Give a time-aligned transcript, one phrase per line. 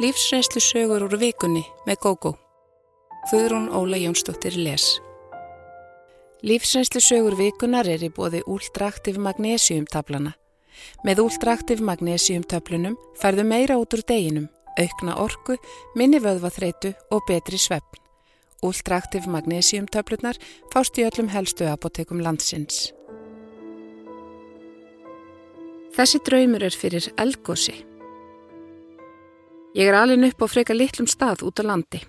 [0.00, 2.30] Lífsreynslu sögur úr vikunni með GóGó.
[3.28, 4.94] Þuðrún Óla Jónsdóttir les.
[6.40, 10.32] Lífsreynslu sögur vikunar er í bóði úldraktiv magnesiumtablana.
[11.04, 14.46] Með úldraktiv magnesiumtöflunum færðu meira út úr deginum,
[14.80, 15.58] aukna orku,
[15.92, 18.00] minni vöðvaþreitu og betri svefn.
[18.64, 20.40] Úldraktiv magnesiumtöflunar
[20.72, 22.94] fást í öllum helstu apotekum landsins.
[25.92, 27.89] Þessi draumur er fyrir elgósi.
[29.70, 32.00] Ég er alin upp á freka litlum stað út á landi.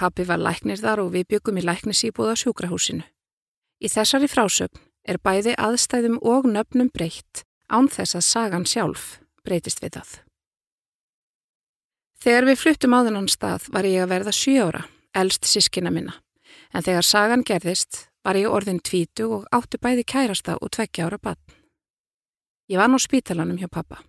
[0.00, 3.04] Pappi var læknir þar og við byggum í læknisýbúða sjúkrahúsinu.
[3.84, 9.82] Í þessari frásögn er bæði aðstæðum og nöfnum breytt án þess að sagan sjálf breytist
[9.84, 10.14] við það.
[12.22, 16.16] Þegar við fluttum á þennan stað var ég að verða sjóra, elst sískina minna,
[16.72, 21.20] en þegar sagan gerðist var ég orðin tvítu og átti bæði kærasta og tveggja ára
[21.20, 21.40] bann.
[22.72, 24.00] Ég var ná spítalanum hjá pappa.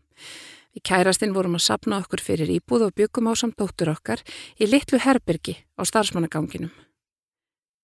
[0.74, 4.24] Við kærastinn vorum að sapna okkur fyrir íbúð og byggum á samt dóttur okkar
[4.58, 6.74] í litlu herbyrgi á starfsmannaganginum.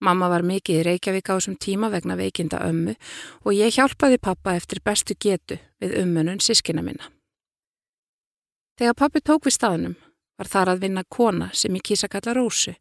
[0.02, 2.96] Mamma var mikið í Reykjavík á þessum tíma vegna veikinda ömmu
[3.44, 7.12] og ég hjálpaði pappa eftir bestu getu við ummunun sískina minna.
[8.80, 9.96] Þegar pappi tók við staðnum
[10.40, 12.74] var þar að vinna kona sem ég kýsa kalla Rósu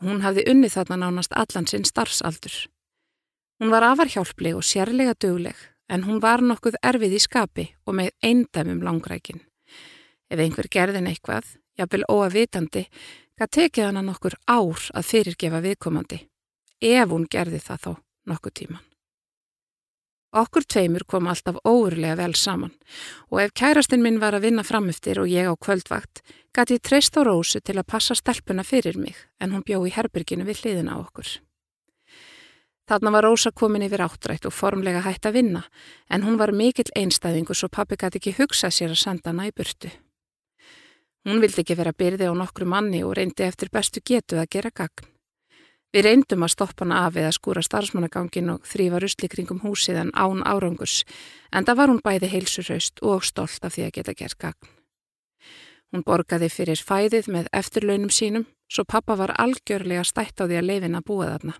[0.00, 2.56] og hún hafði unnið þarna nánast allan sinn starfsaldur.
[3.60, 8.10] Hún var afarhjálpleg og sérlega dögleg en hún var nokkuð erfið í skapi og með
[8.24, 9.42] eindæmum langrækin.
[10.30, 12.86] Ef einhver gerðin eitthvað, jafnvel óavitandi,
[13.38, 16.20] gaf tekið hana nokkur ár að fyrirgefa viðkomandi,
[16.82, 17.90] ef hún gerði það þá
[18.32, 18.84] nokkuð tíman.
[20.36, 22.72] Okkur tveimur kom alltaf óurlega vel saman
[23.30, 26.20] og ef kærastinn minn var að vinna framöftir og ég á kvöldvakt,
[26.52, 29.94] gæti ég treyst á Rósu til að passa stelpuna fyrir mig en hún bjó í
[29.94, 31.45] herbyrginu við hliðina á okkur.
[32.86, 35.62] Þarna var Rósa komin yfir áttrætt og formlega hægt að vinna,
[36.06, 39.54] en hún var mikill einstæðingu svo pappi gæti ekki hugsað sér að senda hana í
[39.56, 39.90] burtu.
[41.26, 44.70] Hún vildi ekki vera byrði á nokkru manni og reyndi eftir bestu getu að gera
[44.70, 45.08] gagn.
[45.90, 50.14] Við reyndum að stoppa hana af eða skúra starfsmannagangin og þrýfa rusli kringum húsið en
[50.14, 51.02] án árangurs,
[51.50, 54.70] en það var hún bæði heilsurhaust og stolt af því að geta gert gagn.
[55.90, 60.68] Hún borgaði fyrir fæðið með eftirlaunum sínum, svo pappa var algjörlega stætt á því að
[60.70, 61.58] leifina búa þarna.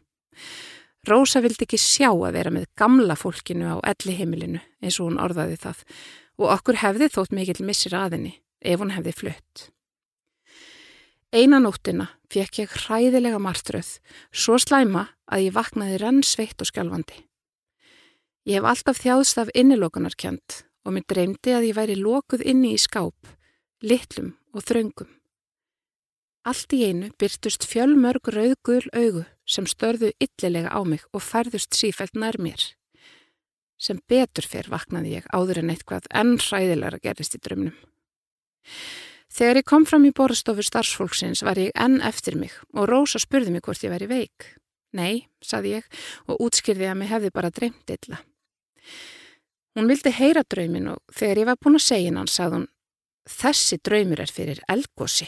[1.06, 5.20] Rósa vildi ekki sjá að vera með gamla fólkinu á elli heimilinu eins og hún
[5.22, 5.84] orðaði það
[6.40, 9.68] og okkur hefði þótt mikill missir aðinni ef hún hefði flutt.
[11.34, 13.98] Einan nóttina fekk ég hræðilega martröð,
[14.34, 17.22] svo slæma að ég vaknaði renn sveitt og skjálfandi.
[18.46, 22.80] Ég hef alltaf þjáðst af innilokunarkjönd og mér dreymdi að ég væri lokuð inni í
[22.82, 23.30] skáp,
[23.82, 25.10] litlum og þröngum.
[26.46, 32.14] Allt í einu byrtust fjölmörg rauðgul augu sem störðu yllilega á mig og færðust sífælt
[32.14, 32.62] nær mér.
[33.82, 37.74] Sem betur fyrr vaknaði ég áður en eitthvað enn hræðilega gerist í drömnum.
[39.26, 43.56] Þegar ég kom fram í borðstofu starfsfólksins var ég enn eftir mig og Rósa spurði
[43.56, 44.46] mig hvort ég væri veik.
[44.94, 45.88] Nei, saði ég
[46.30, 48.20] og útskýrði að mig hefði bara dreymt illa.
[49.76, 52.70] Hún vildi heyra dröymin og þegar ég var búin að segja hann sagði hún
[53.26, 55.26] Þessi draumur er fyrir elgósi.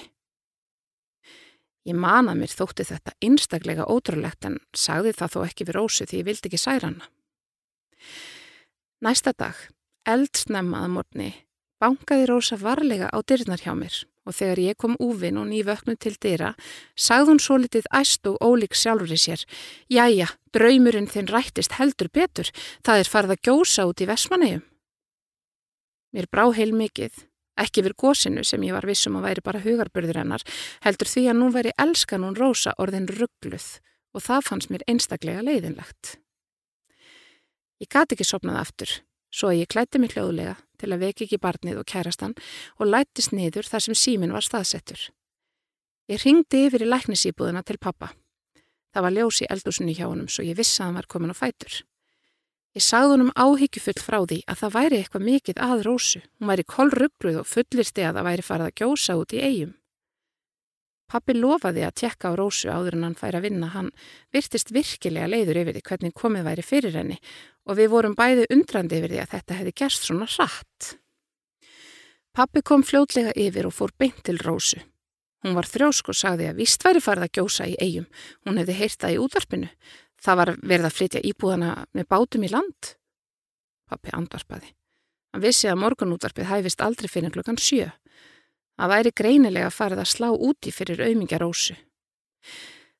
[1.89, 6.07] Ég man að mér þótti þetta einstaklega ótrúlegt en sagði það þó ekki við Rósu
[6.09, 7.09] því ég vildi ekki særa hana.
[9.05, 9.57] Næsta dag,
[10.05, 11.31] eldsnemmaða morni,
[11.81, 16.13] bankaði Rósa varlega á dyrnar hjá mér og þegar ég kom úvinn og nývöknu til
[16.21, 16.51] dyra,
[16.93, 19.45] sagði hún svo litið æst og ólík sjálfur í sér.
[19.89, 22.51] Jæja, draumurinn þinn rættist heldur betur,
[22.85, 24.67] það er farið að gjósa út í Vesmanegjum.
[26.13, 27.25] Mér brá heil mikið
[27.59, 30.45] Ekki við gósinu sem ég var vissum að væri bara hugarbörður hennar,
[30.85, 33.69] heldur því að nú væri elskan hún rosa orðin ruggluð
[34.15, 36.17] og það fannst mér einstaklega leiðinlegt.
[37.83, 38.95] Ég gati ekki sopnað aftur,
[39.31, 42.35] svo að ég klætti mig hljóðlega til að veki ekki barnið og kærastan
[42.79, 45.11] og lættist niður þar sem símin var staðsettur.
[46.09, 48.15] Ég ringdi yfir í læknisýbúðuna til pappa.
[48.95, 51.37] Það var ljós í eldúsunni hjá honum svo ég vissi að hann var komin á
[51.37, 51.83] fætur.
[52.77, 56.21] Ég sagði honum áhyggjufull frá því að það væri eitthvað mikið að rósu.
[56.39, 59.75] Hún væri kollrugluð og fullirsti að það væri farið að gjósa út í eigum.
[61.09, 63.71] Pappi lofaði að tjekka á rósu áður en hann færi að vinna.
[63.73, 63.89] Hann
[64.35, 67.17] virtist virkilega leiður yfir því hvernig komið væri fyrir henni
[67.65, 70.91] og við vorum bæði undrandi yfir því að þetta hefði gerst svona rætt.
[72.37, 74.83] Pappi kom fljótlega yfir og fór beint til rósu.
[75.43, 78.07] Hún var þrjósk og sagði að vist væri farið að gjósa í eigum.
[78.45, 79.69] Hún hefði heyrt það í útvarpinu.
[80.19, 82.95] Það var verið að flytja íbúðana með bátum í land.
[83.89, 84.73] Pappi andvarpaði.
[85.33, 87.91] Hann vissi að morgunútvarpið hæfist aldrei fyrir klokkan sjö.
[88.79, 91.77] Það væri greinilega farið að slá úti fyrir auðmingjarósu.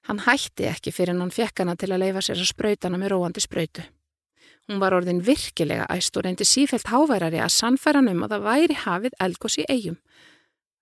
[0.09, 3.45] Hann hætti ekki fyrir hann fekk hana til að leifa sér að sprautana með róandi
[3.45, 3.85] sprautu.
[4.69, 8.79] Hún var orðin virkilega æst og reyndi sífælt háværari að sannfæra um að það væri
[8.85, 9.99] hafið elgos í eigum.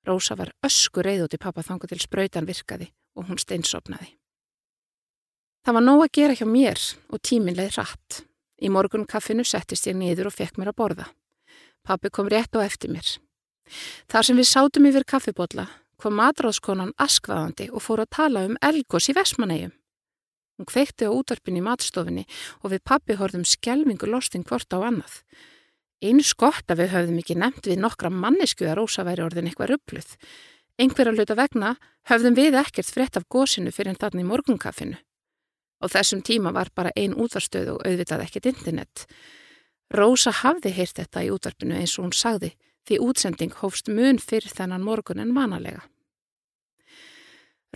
[0.07, 4.15] Rósa var ösku reið út í pappa þangu til spröytan virkaði og hún steinsopnaði.
[5.67, 8.21] Það var nóg að gera hjá mér og tíminleið rætt.
[8.63, 11.07] Í morgun kaffinu settist ég niður og fekk mér að borða.
[11.83, 13.09] Pappi kom rétt á eftir mér.
[14.07, 15.65] Þar sem við sátum yfir kaffibotla
[15.99, 19.73] kom matráðskonan askvaðandi og fór að tala um elgos í Vesmanegjum.
[20.55, 22.23] Hún kveikti á útvarpin í matstofinni
[22.63, 25.19] og við pappi horfum skjelvingu lostin hvort á annað.
[25.99, 29.75] Einu skott að við höfðum ekki nefnt við nokkra mannesku að Rósa væri orðin eitthvað
[29.75, 30.15] ruppluð.
[30.79, 31.75] Einhverja hluta vegna
[32.07, 35.03] höfðum við ekkert frett af gósinu fyrir en þarna í morgunkaffinu.
[35.85, 39.05] Og þessum tíma var bara ein útvarstöð og auðvitað ekkert internet.
[39.93, 42.55] Rósa hafði heyrt þetta í útvarpinu eins og hún sagði
[42.87, 45.85] því útsending hófst mun fyrir þennan morgun en vanalega.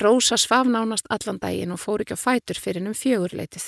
[0.00, 3.66] Rósa svaf nánast allan daginn og fór ekki á fætur fyrir um fjögurleitið.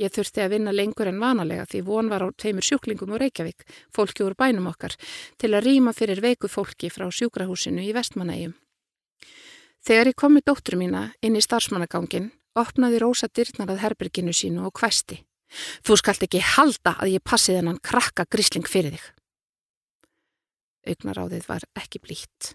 [0.00, 3.64] Ég þurfti að vinna lengur en vanalega því von var á tveimur sjúklingum úr Reykjavík,
[3.92, 4.96] fólki úr bænum okkar,
[5.36, 8.54] til að rýma fyrir veiku fólki frá sjúkrahúsinu í Vestmanægjum.
[9.84, 14.80] Þegar ég kom með dóttur mína inn í starfsmannagangin, opnaði Rósa dyrnarað herberginu sínu og
[14.80, 15.22] hvæsti.
[15.84, 19.08] Þú skalt ekki halda að ég passi þennan krakka grísling fyrir þig.
[20.90, 22.54] Augnaráðið var ekki blít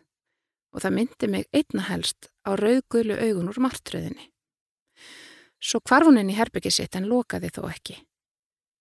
[0.76, 4.26] og það myndi mig einna helst á rauðgölu augun úr martröðinni.
[5.64, 7.96] Svo kvarf hún inn í herbyggi sitt en lokaði þó ekki.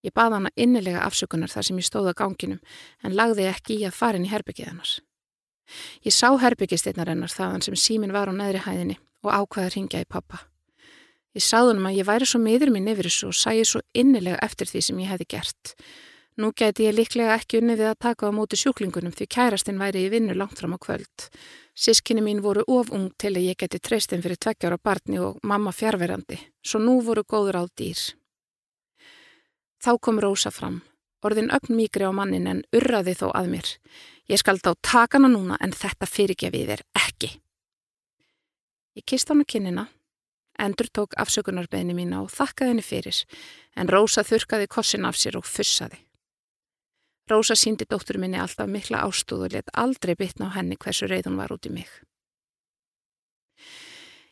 [0.04, 2.58] Ég baða hana innilega afsökunar þar sem ég stóða ganginum
[3.06, 4.96] en lagði ekki í að fara inn í herbyggið hannars.
[6.04, 10.02] Ég sá herbyggistinnar hennar þaðan sem símin var á neðri hæðinni og ákvaði að ringja
[10.02, 10.42] í pappa.
[11.34, 14.38] Ég sáði hann að ég væri svo miður minn yfir þessu og sæði svo innilega
[14.46, 15.74] eftir því sem ég hefði gert.
[16.38, 20.06] Nú geti ég líklega ekki unni við að taka á móti sjúklingunum því kærastinn væri
[20.06, 21.28] í vinnu langt fram á kvöld.
[21.74, 26.38] Sískinni mín voru ofung til að ég geti treystinn fyrir tveggjára barni og mamma fjárverandi,
[26.62, 28.02] svo nú voru góður á dýr.
[29.78, 30.82] Þá kom Rósa fram,
[31.22, 33.70] orðin ögn mýgri á mannin en urraði þó að mér.
[34.30, 37.30] Ég skal þá taka hana núna en þetta fyrirgefið er ekki.
[38.98, 39.86] Ég kist hana kinnina,
[40.58, 43.20] endur tók afsökunarbeðni mína og þakkaði henni fyrir,
[43.76, 46.00] en Rósa þurkaði kossin af sér og fussaði.
[47.30, 51.30] Rósa síndi dóttur minni alltaf mikla ástúð og let aldrei bitna á henni hversu reið
[51.30, 51.88] hún var út í mig.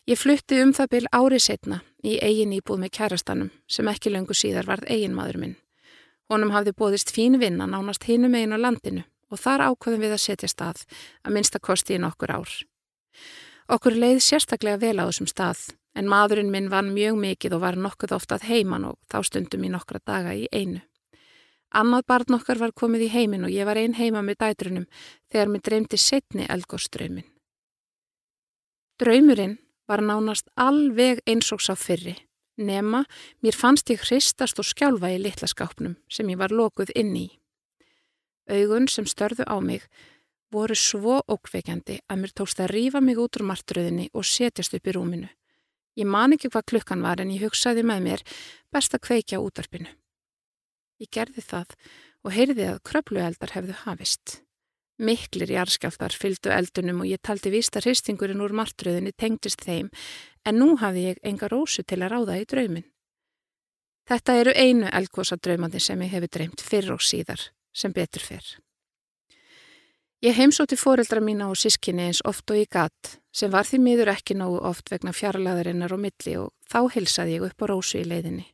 [0.04, 4.34] Ég flutti um það byl árið setna í eigin íbúð með kærastanum sem ekki löngu
[4.34, 5.56] síðar varð eigin maður minn.
[6.28, 10.24] Honum hafði bóðist fín vinna nánast hinum eigin á landinu og þar ákvöðum við að
[10.26, 10.82] setja stað
[11.22, 12.52] að minnsta kosti í nokkur ár.
[13.72, 17.76] Okkur leið sérstaklega vel á þessum stað en maðurinn minn vann mjög mikið og var
[17.76, 20.80] nokkuð oftað heiman og þá stundum í nokkra daga í einu.
[21.72, 24.88] Annað barn okkar var komið í heimin og ég var einn heima með dætrunum
[25.32, 27.28] þegar mér dreymdi setni eldgóðströyminn.
[29.00, 29.56] Draumurinn
[29.88, 32.14] var nánast alveg einsóks á fyrri,
[32.60, 33.04] nema
[33.40, 37.28] mér fannst ég hristast og skjálfa í litla skápnum sem ég var lokuð inn í.
[38.52, 39.88] Augun sem störðu á mig
[40.52, 44.86] voru svo ókveikjandi að mér tókst að rýfa mig út úr martröðinni og setjast upp
[44.86, 45.30] í rúminu.
[45.98, 48.22] Ég man ekki hvað klukkan var en ég hugsaði með mér
[48.72, 49.90] best að kveikja útarpinu.
[51.02, 51.74] Ég gerði það
[52.22, 54.38] og heyrði að kröplueldar hefðu hafist.
[55.02, 59.90] Miklir jarðskjáltar fylgdu eldunum og ég taldi vísta hristingurinn úr martröðinni tengdist þeim
[60.46, 62.86] en nú hafði ég enga rósu til að ráða í draumin.
[64.08, 68.46] Þetta eru einu eldkosa draumandi sem ég hefur dreymt fyrr og síðar sem betur fyrr.
[70.22, 74.10] Ég heimsóti fóreldra mína og sískinni eins oft og í gatt sem var því miður
[74.12, 78.04] ekki nógu oft vegna fjarlæðarinnar og milli og þá hilsaði ég upp á rósu í
[78.06, 78.44] leiðinni.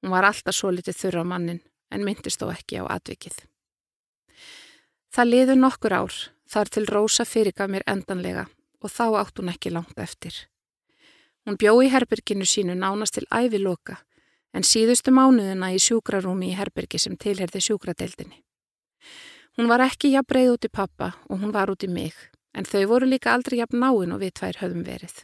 [0.00, 1.60] Hún var alltaf svo litið þurra á mannin
[1.92, 3.36] en myndist þó ekki á atvikið.
[5.12, 6.16] Það liður nokkur ár
[6.48, 8.46] þar til Rósa fyrirgaf mér endanlega
[8.80, 10.32] og þá átt hún ekki langt eftir.
[11.44, 14.00] Hún bjó í herberginu sínu nánast til ævi loka
[14.56, 18.40] en síðustu mánuðuna í sjúkrarúmi í herbergi sem tilherði sjúkradeildinni.
[19.60, 22.14] Hún var ekki jafn breið út í pappa og hún var út í mig
[22.56, 25.18] en þau voru líka aldrei jafn náinn og við tvær höfum verið.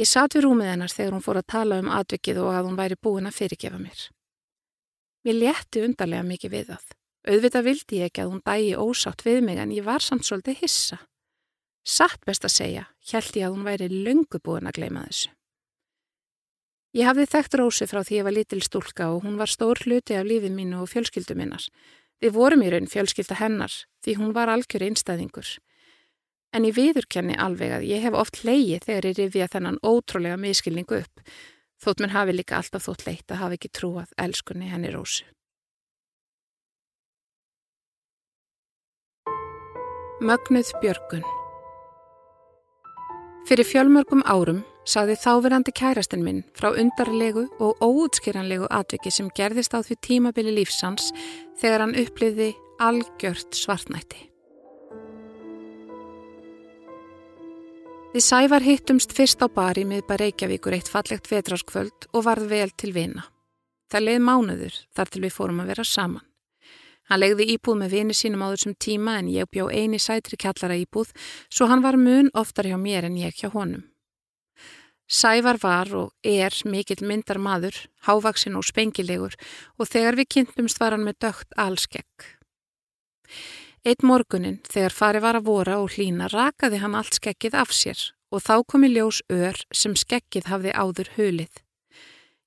[0.00, 2.78] Ég satt við rúmið hennar þegar hún fór að tala um atvikið og að hún
[2.78, 4.06] væri búin að fyrirgefa mér.
[5.28, 6.88] Mér létti undarlega mikið við það.
[7.28, 10.64] Auðvitað vildi ég ekki að hún dægi ósátt við mig en ég var samt svolítið
[10.64, 11.02] hissa.
[11.84, 15.34] Satt best að segja, held ég að hún væri löngu búin að gleima þessu.
[16.96, 20.16] Ég hafði þekkt Rósi frá því ég var lítil stúlka og hún var stór hluti
[20.16, 21.68] af lífið mínu og fjölskyldu minnar.
[22.20, 23.72] Við vorum í raun fjölskylda hennar
[24.04, 25.54] því hún var algjör einstæðingur.
[26.52, 31.00] En ég viðurkenni alveg að ég hef oft leiði þegar ég rifja þennan ótrúlega miskilningu
[31.00, 31.22] upp,
[31.80, 35.24] þótt mér hafi líka alltaf þótt leitt að hafa ekki trúað elskunni henni rósu.
[40.20, 41.24] Mögnuð Björgun
[43.48, 49.80] Fyrir fjölmörgum árum saði þáverandi kærastinn minn frá undarlegu og óútskýranlegu atviki sem gerðist á
[49.86, 51.12] því tímabili lífsans
[51.60, 52.50] þegar hann uppliði
[52.82, 54.26] algjört svartnætti.
[58.10, 62.90] Við Sævar hittumst fyrst á bari miðba Reykjavíkur eitt fallegt vetraskvöld og varð vel til
[62.96, 63.28] vina.
[63.90, 66.26] Það leiði mánuður þar til við fórum að vera saman.
[67.10, 70.78] Hann legði íbúð með vini sínum á þessum tíma en ég bjó eini sætri kjallara
[70.78, 71.14] íbúð
[71.50, 73.89] svo hann var mun oftar hjá mér en ég hjá honum.
[75.10, 77.74] Sævar var og er mikill myndar maður,
[78.06, 79.34] hávaksinn og spengilegur
[79.78, 82.28] og þegar við kynntumst var hann með dögt allskegg.
[83.82, 88.04] Eitt morgunin, þegar fari var að vora og hlína, rakaði hann allt skeggið af sér
[88.30, 91.58] og þá komi ljós ör sem skeggið hafði áður hulið.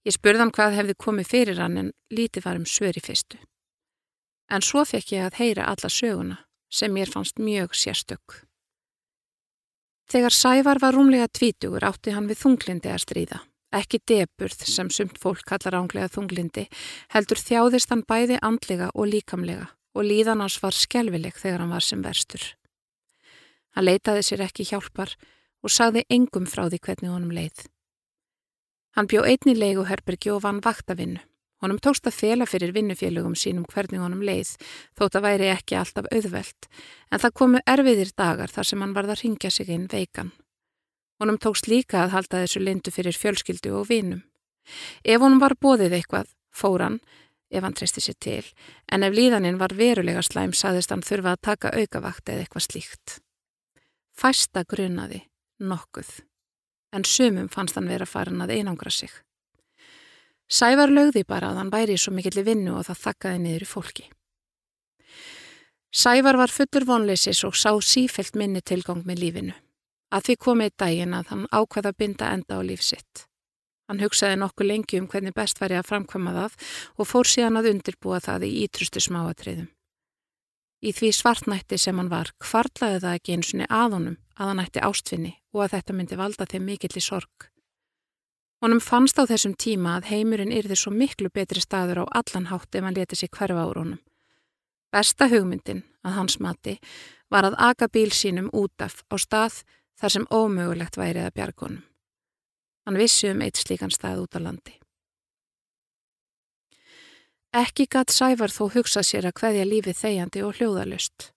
[0.08, 3.42] Ég spurði hann hvað hefði komið fyrir hann en lítið var um svöri fyrstu.
[4.48, 6.40] En svo fekk ég að heyra alla söguna
[6.72, 8.44] sem mér fannst mjög sérstök.
[10.14, 13.40] Þegar Sævar var rúmlega tvítugur átti hann við þunglindi að stríða.
[13.74, 16.68] Ekki deburð sem sumt fólk kallar ánglega þunglindi
[17.16, 21.86] heldur þjáðist hann bæði andlega og líkamlega og líðan hans var skjálfileg þegar hann var
[21.88, 22.46] sem verstur.
[23.74, 25.16] Hann leitaði sér ekki hjálpar
[25.66, 27.66] og sagði engum frá því hvernig honum leið.
[28.94, 31.26] Hann bjó einni leiguherbergi og vann vaktavinnu.
[31.64, 34.58] Honum tókst að fela fyrir vinnufélögum sínum hvernig honum leið,
[35.00, 36.68] þótt að væri ekki alltaf auðvelt,
[37.08, 40.34] en það komu erfiðir dagar þar sem hann varð að ringja sig inn veikan.
[41.24, 44.26] Honum tókst líka að halda þessu lindu fyrir fjölskyldu og vinum.
[45.08, 47.00] Ef honum var bóðið eitthvað, fór hann,
[47.48, 48.46] ef hann treysti sér til,
[48.92, 53.20] en ef líðaninn var verulega slæm saðist hann þurfa að taka aukavakt eða eitthvað slíkt.
[54.12, 55.24] Fæsta grunaði,
[55.64, 56.18] nokkuð,
[56.92, 59.14] en sumum fannst hann vera farin að einangra sig.
[60.54, 63.70] Sævar lögði bara að hann væri svo mikill í vinnu og það þakkaði niður í
[63.70, 64.06] fólki.
[65.94, 69.56] Sævar var fullur vonleisis og sá sífelt minni tilgang með lífinu.
[70.14, 73.26] Að því komið dægin að hann ákveða binda enda á lífsitt.
[73.90, 76.58] Hann hugsaði nokkuð lengi um hvernig best væri að framkvæma það
[76.98, 79.72] og fór síðan að undirbúa það í ítrustu smáatriðum.
[80.84, 83.98] Í því svartnætti sem hann var kvarlaði það ekki eins og að
[84.34, 87.53] að hann ætti ástfinni og að þetta myndi valda þeim mikill í sorg.
[88.64, 92.78] Honum fannst á þessum tíma að heimurinn yrði svo miklu betri staður á allan hátt
[92.80, 94.00] ef hann leti sig hverfa úr honum.
[94.88, 96.78] Besta hugmyndin, að hans mati,
[97.28, 99.58] var að aga bíl sínum út af á stað
[100.00, 101.84] þar sem ómögulegt værið að bjargunum.
[102.88, 104.78] Hann vissi um eitt slíkan stað út á landi.
[107.52, 111.34] Ekki gatt Sævar þó hugsa sér að hveðja lífið þegjandi og hljóðalust.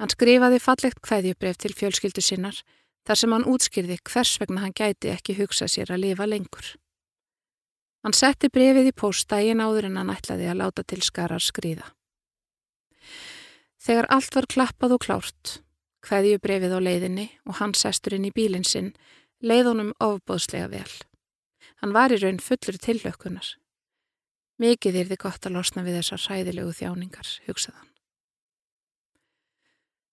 [0.00, 2.56] Hann skrifaði fallegt hveðjubref til fjölskyldu sinnar
[3.04, 6.74] þar sem hann útskýrði hvers vegna hann gæti ekki hugsa sér að lifa lengur.
[8.04, 11.86] Hann setti brefið í póstægin áður en hann ætlaði að láta til skarar skrýða.
[13.80, 15.54] Þegar allt var klappað og klárt,
[16.04, 18.92] hveðjubrefið á leiðinni og hann sestur inn í bílinn sinn,
[19.40, 20.92] leið honum ofbóðslega vel.
[21.80, 23.54] Hann var í raun fullur tillökunar.
[24.60, 27.93] Mikið er þið gott að losna við þessar ræðilegu þjáningar, hugsaðan.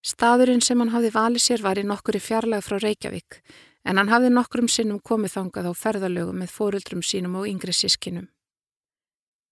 [0.01, 3.41] Staðurinn sem hann hafði valið sér var í nokkuri fjarlag frá Reykjavík,
[3.85, 8.29] en hann hafði nokkurum sinnum komið þangað á ferðalögu með fóruldrum sínum og yngri sískinum.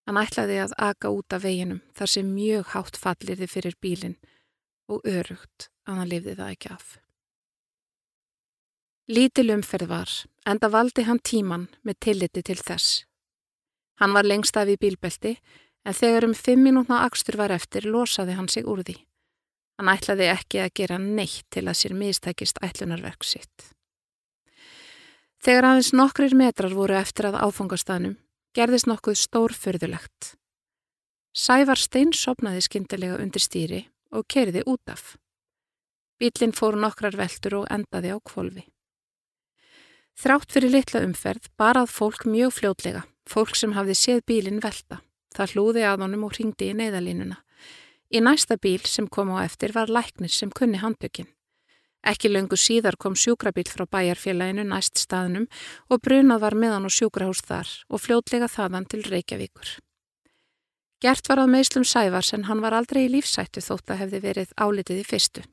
[0.10, 4.18] Hann ætlaði að aga út af veginum þar sem mjög hátt fallirði fyrir bílinn
[4.90, 6.88] og örugt að hann lifði það ekki af.
[9.10, 10.16] Lítil umferð var,
[10.50, 13.04] enda valdi hann tíman með tilliti til þess.
[14.02, 15.36] Hann var lengst af í bílbelti,
[15.86, 18.98] en þegar um fimm minútna axtur var eftir losaði hann sig úr því.
[19.80, 23.70] Hann ætlaði ekki að gera neitt til að sér mistækist ætlunarverk sitt.
[25.40, 28.18] Þegar aðeins nokkrir metrar voru eftir að áfangastafnum,
[28.52, 30.34] gerðist nokkuð stórfyrðulegt.
[31.32, 35.16] Sævar stein sopnaði skindilega undir stýri og kerði út af.
[36.20, 38.66] Bílinn fór nokkrar veldur og endaði á kvolvi.
[40.20, 45.00] Þrátt fyrir litla umferð barað fólk mjög fljótlega, fólk sem hafði séð bílinn velta.
[45.32, 47.40] Það hlúði að honum og ringdi í neyðalínuna.
[48.10, 51.28] Í næsta bíl sem kom á eftir var læknir sem kunni handbökin.
[52.02, 55.46] Ekki löngu síðar kom sjúkrabíl frá bæjarfélaginu næst staðnum
[55.92, 59.76] og brunað var meðan á sjúkrahús þar og fljótlega þaðan til Reykjavíkur.
[61.04, 64.56] Gert var að meðslum sævars en hann var aldrei í lífsættu þótt að hefði verið
[64.58, 65.44] álitið í fyrstu.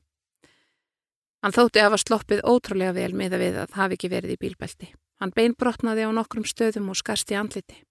[1.43, 4.41] Hann þótti að hafa sloppið ótrúlega vel með að við að hafi ekki verið í
[4.41, 4.89] bílbelti.
[5.21, 7.83] Hann beinbrotnaði á nokkrum stöðum og skarst í andliti.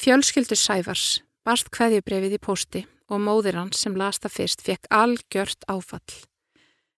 [0.00, 6.14] Fjölskyldur Sæfars barst hveðjubrefið í posti og móðir hans sem lasta fyrst fekk algjört áfall.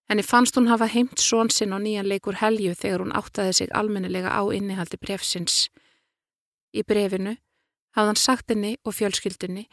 [0.06, 4.30] Henni fannst hún hafa heimt svonsinn á nýjan leikur helju þegar hún áttaði sig almennilega
[4.30, 5.66] á innihaldi brefsins.
[6.70, 7.34] Í brefinu
[7.96, 9.66] hafði hann sagt henni og fjölskyldunni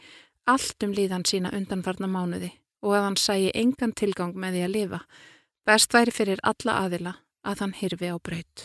[0.50, 2.50] allt um líðan sína undanfarna mánuði
[2.82, 5.00] og að hann sæi engan tilgang með því að lifa
[5.64, 7.14] Best væri fyrir alla aðila
[7.48, 8.64] að hann hyrfi á braut.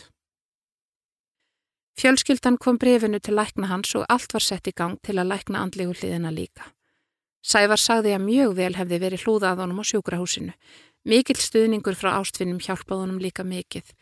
[2.00, 5.62] Fjölskyldan kom brefinu til lækna hans og allt var sett í gang til að lækna
[5.64, 6.68] andlegu hliðina líka.
[7.40, 10.54] Sævar sagði að mjög vel hefði verið hlúðað honum á sjúkrahúsinu,
[11.08, 13.94] Mikill stuðningur frá ástfinnum hjálpaði honum líka mikið.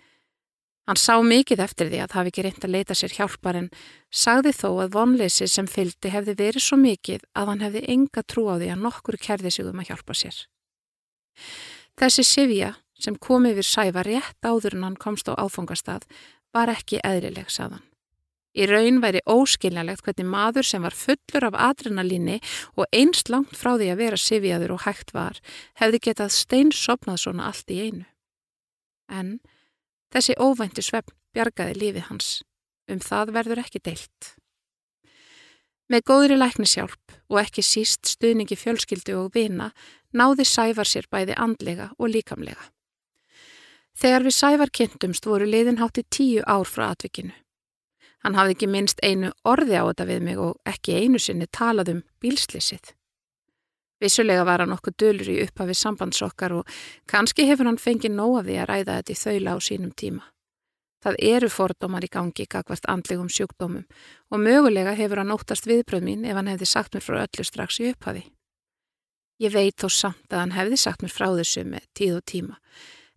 [0.89, 3.67] Hann sá mikið eftir því að hafi ekki reynd að leita sér hjálpar en
[4.09, 8.47] sagði þó að vonleysi sem fylgdi hefði verið svo mikið að hann hefði enga trú
[8.49, 10.39] á því að nokkur kerði sig um að hjálpa sér.
[12.01, 16.09] Þessi Sivja sem kom yfir sæfa rétt áður en hann komst á áfangastað
[16.57, 17.85] var ekki eðrileg, sagðan.
[18.59, 22.41] Í raun væri óskiljanlegt hvernig maður sem var fullur af adrenalíni
[22.75, 25.39] og einst langt frá því að vera sifjaður og hægt var
[25.79, 28.09] hefði getað steinsopnað svona allt í einu.
[29.07, 29.39] En
[30.11, 32.33] þessi óvænti svefn bjargaði lífið hans.
[32.91, 34.35] Um það verður ekki deilt.
[35.89, 39.71] Með góðri læknisjálp og ekki síst stuðningi fjölskyldu og vina
[40.13, 42.73] náði Sævar sér bæði andlega og líkamlega.
[43.99, 47.33] Þegar við Sævar kynntumst voru liðin hátti tíu ár frá atvikinu.
[48.25, 51.93] Hann hafði ekki minnst einu orði á þetta við mig og ekki einu sinni talað
[51.95, 52.95] um bílslissið.
[54.03, 56.75] Vissulega var hann okkur dölur í upphafið sambandsokkar og
[57.11, 60.27] kannski hefur hann fengið nóa því að ræða þetta í þaula á sínum tíma.
[61.03, 63.87] Það eru fordómar í gangi gagvart andlegum sjúkdómum
[64.31, 67.79] og mögulega hefur hann óttast viðbröð mín ef hann hefði sagt mér frá öllu strax
[67.83, 68.25] í upphafi.
[69.39, 72.59] Ég veit þó samt að hann hefði sagt mér frá þessu með tíð og tíma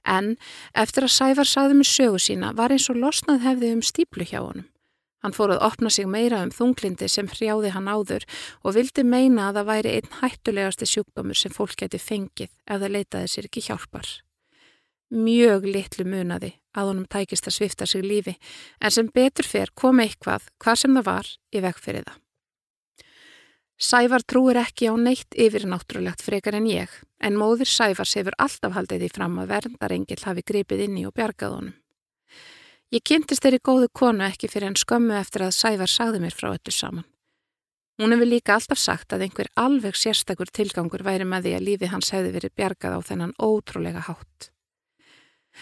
[0.05, 0.35] en
[0.73, 4.41] eftir að Sævar sagði mér sögu sína var eins og losnað hefði um stíplu hjá
[4.41, 4.67] honum.
[5.21, 8.25] Hann fór að opna sig meira um þunglindi sem hrjáði hann áður
[8.65, 12.95] og vildi meina að það væri einn hættulegasti sjúkdómur sem fólk geti fengið ef það
[12.95, 14.09] leitaði sér ekki hjálpar.
[15.11, 18.37] Mjög litlu munaði að honum tækist að svifta sig lífi
[18.79, 22.19] en sem betur fer kom eitthvað hvað sem það var í vekk fyrir það.
[23.81, 28.75] Sævar trúir ekki á neitt yfir náttúrulegt frekar en ég en móður Sævars hefur alltaf
[28.77, 31.80] haldið því fram að verndarengil hafi gripið inni og bjargað honum.
[32.91, 36.49] Ég kynntist þeirri góðu konu ekki fyrir en skömmu eftir að Sævar sagði mér frá
[36.51, 37.05] öllu saman.
[38.01, 41.91] Hún hefur líka alltaf sagt að einhver alveg sérstakur tilgangur væri með því að lífi
[41.93, 44.49] hans hefði verið bjargað á þennan ótrúlega hátt.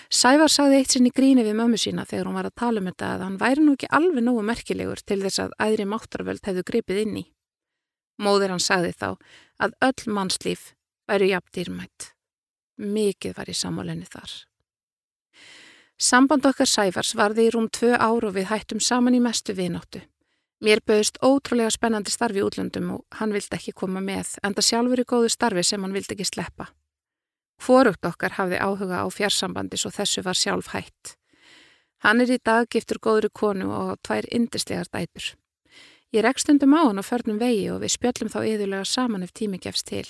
[0.09, 3.13] Sævar sagði eitt sinni gríni við mömmu sína þegar hún var að tala um þetta
[3.13, 7.05] að hann væri nú ekki alveg nógu merkilegur til þess að æðri máttarvöld hefðu gripið
[7.05, 7.25] inn í.
[8.25, 9.09] Móður hann sagði þá
[9.61, 10.69] að öll mannslíf
[11.05, 12.13] væri jafn dýrmætt.
[12.79, 14.48] Mikið var í samálenni þar.
[15.99, 19.99] Samband okkar Sæfars varði í rúm tvö ár og við hættum saman í mestu vináttu.
[20.63, 25.05] Mér bauðist ótrúlega spennandi starfi útlöndum og hann vildi ekki koma með, enda sjálfur í
[25.07, 26.69] góðu starfi sem hann vildi ekki sleppa.
[27.59, 31.17] Hvorugt okkar hafði áhuga á fjarsambandi svo þessu var sjálf hætt.
[32.07, 35.33] Hann er í dag giftur góðri konu og tvær indislegar dætur.
[36.15, 39.35] Ég rekst undum á hann á förnum vegi og við spjöllum þá yðurlega saman ef
[39.35, 40.07] tími gefst til.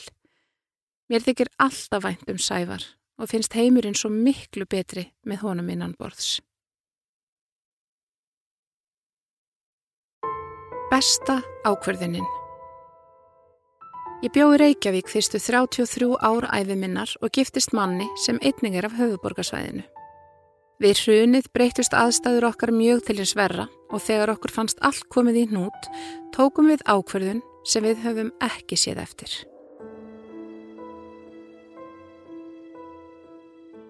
[1.10, 2.86] Mér þykir alltaf vænt um Sæfar
[3.20, 6.40] og finnst heimurinn svo miklu betri með honum innan borðs.
[10.90, 12.26] Besta ákverðinin
[14.20, 18.98] Ég bjóði Reykjavík fyrstu 33 ár æfi minnar og giftist manni sem einning er af
[18.98, 19.86] höfuborgarsvæðinu.
[20.80, 25.40] Við hrunið breytust aðstæður okkar mjög til hins verra og þegar okkur fannst allt komið
[25.44, 25.90] í hnút,
[26.36, 29.32] tókum við ákverðun sem við höfum ekki séð eftir.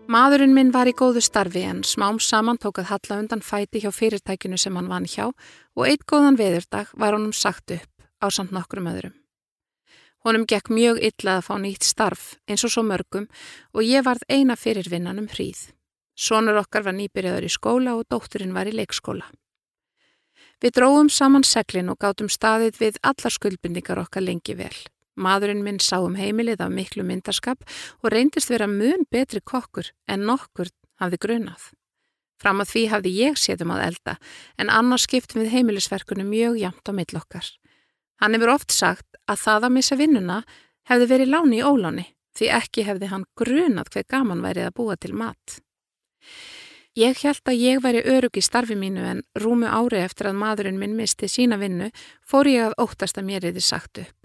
[0.09, 3.91] Maðurinn minn var í góðu starfi en smám saman tók að halla undan fæti hjá
[3.93, 8.49] fyrirtækinu sem hann vann hjá og eitt góðan veðurdag var honum sagt upp á samt
[8.49, 9.13] nokkrum öðrum.
[10.25, 13.29] Honum gekk mjög illa að fá nýtt starf eins og svo mörgum
[13.69, 15.67] og ég varð eina fyrirvinnan um hríð.
[16.17, 19.29] Sónur okkar var nýbyrjaður í skóla og dótturinn var í leikskóla.
[20.57, 24.73] Við dróðum saman seglin og gátum staðið við allar skuldbindingar okkar lengi vel.
[25.19, 27.65] Maðurinn minn sá um heimilið af miklu myndarskap
[28.01, 31.69] og reyndist vera mun betri kokkur en nokkur hafði grunað.
[32.39, 34.15] Fram að því hafði ég séðum að elda
[34.61, 37.49] en annars skiptum við heimilisverkunum mjög jamt á millokkar.
[38.23, 40.39] Hann hefur oft sagt að það að missa vinnuna
[40.87, 42.05] hefði verið láni í óláni
[42.39, 45.59] því ekki hefði hann grunað hver gaman værið að búa til mat.
[46.99, 50.79] Ég held að ég væri örug í starfi mínu en rúmu ári eftir að maðurinn
[50.81, 51.91] minn misti sína vinnu
[52.27, 54.18] fór ég að óttast að mér eði sagt upp.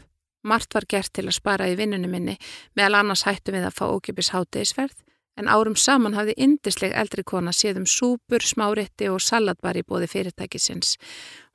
[0.45, 2.37] Mart var gert til að spara í vinnunum minni
[2.77, 5.01] meðal annars hættum við að fá ókipis hátegisverð
[5.41, 10.09] en árum saman hafði indisleg eldri kona séð um súpur, smáritti og salatbar í bóði
[10.13, 10.95] fyrirtækisins.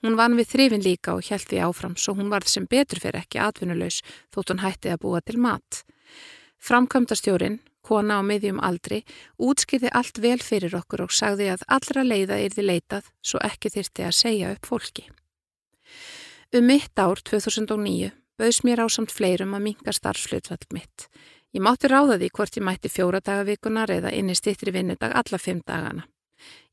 [0.04, 3.21] Hún vann við þrifin líka og hjælt því áfram svo hún varð sem betur fyrir
[3.21, 4.02] ekki atvinnulegs
[4.34, 5.84] þótt hún hætti að búa til mat.
[6.60, 9.04] Framkvæmdastjórin, kona á miðjum aldri,
[9.39, 14.08] útskýði allt vel fyrir okkur og sagði að allra leiða yrði leitað svo ekki þyrti
[14.10, 15.08] að segja upp fólki.
[16.52, 21.10] Um mitt ár 2009 bauðs mér á samt fleirum að minga starfslutvall mitt.
[21.54, 25.62] Ég mátti ráða því hvort ég mætti fjóra dagavikunar eða inni stittri vinnudag alla fimm
[25.65, 26.06] dagana.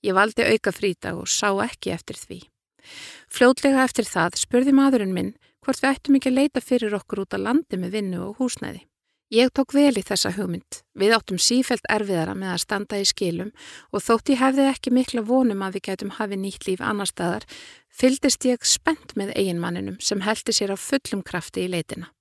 [0.05, 2.43] Ég valdi auka frídag og sá ekki eftir því.
[3.33, 5.33] Fljótlega eftir það spurði maðurinn minn
[5.65, 8.85] hvort við ættum ekki að leita fyrir okkur út á landi með vinnu og húsnæði.
[9.27, 10.85] Ég tók vel í þessa hugmynd.
[10.95, 13.51] Við áttum sífelt erfiðara með að standa í skilum
[13.91, 17.43] og þótt ég hefði ekki mikla vonum að við getum hafi nýtt líf annar staðar,
[17.91, 22.13] fyldist ég spennt með eiginmanninum sem heldi sér á fullum krafti í leitina.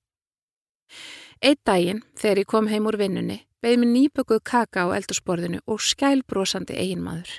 [1.38, 5.78] Eitt daginn, þegar ég kom heim úr vinnunni, beði mér nýbökuð kaka á eldursporðinu og
[5.78, 7.38] skælbrósandi eiginmaður.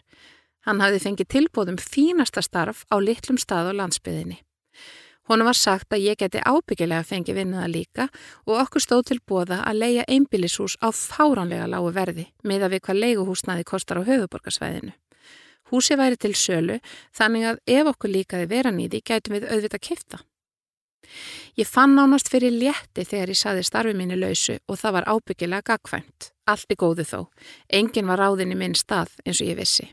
[0.63, 4.46] Hann hafði fengið tilbóðum fínasta starf á litlum stað á landsbyðinni.
[5.27, 8.05] Hún var sagt að ég geti ábyggilega fengið vinnuða líka
[8.45, 12.83] og okkur stóð til bóða að leia einbillishús á fáránlega lágu verði með að við
[12.85, 14.93] hvað leiguhúsnaði kostar á höfuborgarsvæðinu.
[15.67, 16.79] Húsi væri til sölu
[17.11, 20.21] þannig að ef okkur líkaði vera nýði gætum við auðvita kifta.
[21.59, 25.73] Ég fann nánast fyrir létti þegar ég saði starfi mínu lausu og það var ábyggilega
[25.73, 26.31] gagkvæmt.
[26.47, 27.19] Allt er góðu þó.
[27.67, 29.89] Engin var ráðin í minn stað eins og ég vissi.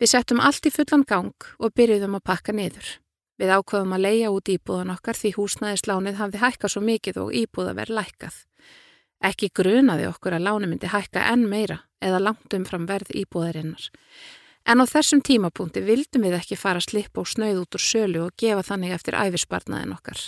[0.00, 2.98] Við settum allt í fullan gang og byrjuðum að pakka niður.
[3.40, 7.72] Við ákvaðum að leia út íbúðan okkar því húsnæðislánið hafði hækkað svo mikið og íbúða
[7.78, 8.34] verið lækkað.
[9.24, 13.86] Ekki grunaði okkur að láni myndi hækka enn meira eða langt umfram verð íbúðarinnar.
[14.68, 18.36] En á þessum tímapunkti vildum við ekki fara slipp og snauð út úr sölu og
[18.36, 20.20] gefa þannig eftir æfisbarnaðin okkar.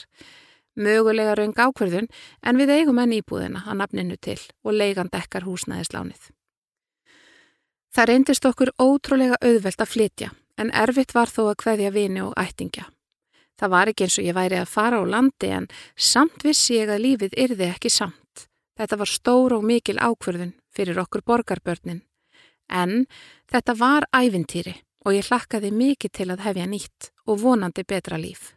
[0.73, 2.09] Mögulega raung ákverðun
[2.41, 6.31] en við eigum enn íbúðina að nafninu til og leigan dekkar húsnæðislánið.
[7.93, 12.33] Það reyndist okkur ótrúlega auðvelt að flytja en erfitt var þó að hverja vini og
[12.41, 12.89] ættingja.
[13.63, 16.91] Það var ekki eins og ég væri að fara á landi en samt vissi ég
[16.91, 18.49] að lífið yrði ekki samt.
[18.75, 22.01] Þetta var stór og mikil ákverðun fyrir okkur borgarbörnin.
[22.67, 23.05] En
[23.47, 24.75] þetta var ævintýri
[25.07, 28.57] og ég hlakkaði mikið til að hefja nýtt og vonandi betra líf.